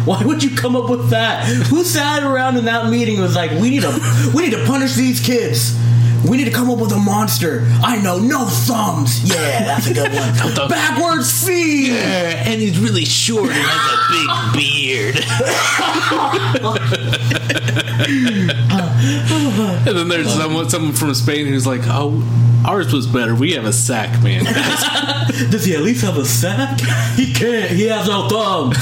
[0.06, 1.46] why would you come up with that?
[1.46, 4.66] Who sat around in that meeting and was like, we need to, we need to
[4.66, 5.78] punish these kids.
[6.30, 7.66] We need to come up with a monster.
[7.84, 9.24] I know, no thumbs.
[9.30, 10.34] Yeah, that's a good one.
[10.70, 11.92] Backwards feet.
[11.92, 15.20] and he's really short and has a big beard.
[19.88, 22.24] and then there's someone, someone from Spain who's like, "Oh,
[22.66, 23.36] ours was better.
[23.36, 24.46] We have a sack, man."
[25.50, 26.80] Does he at least have a sack?
[27.16, 27.70] He can't.
[27.72, 28.78] He has no thumbs.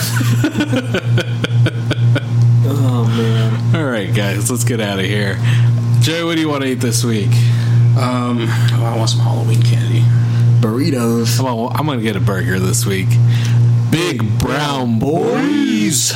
[2.65, 3.75] oh man.
[3.75, 5.37] All right, guys, let's get out of here.
[6.01, 7.29] Joey, what do you want to eat this week?
[7.95, 9.99] Um, oh, I want some Halloween candy.
[10.59, 11.39] Burritos.
[11.77, 13.07] I'm gonna get a burger this week.
[13.91, 16.11] Big brown boys.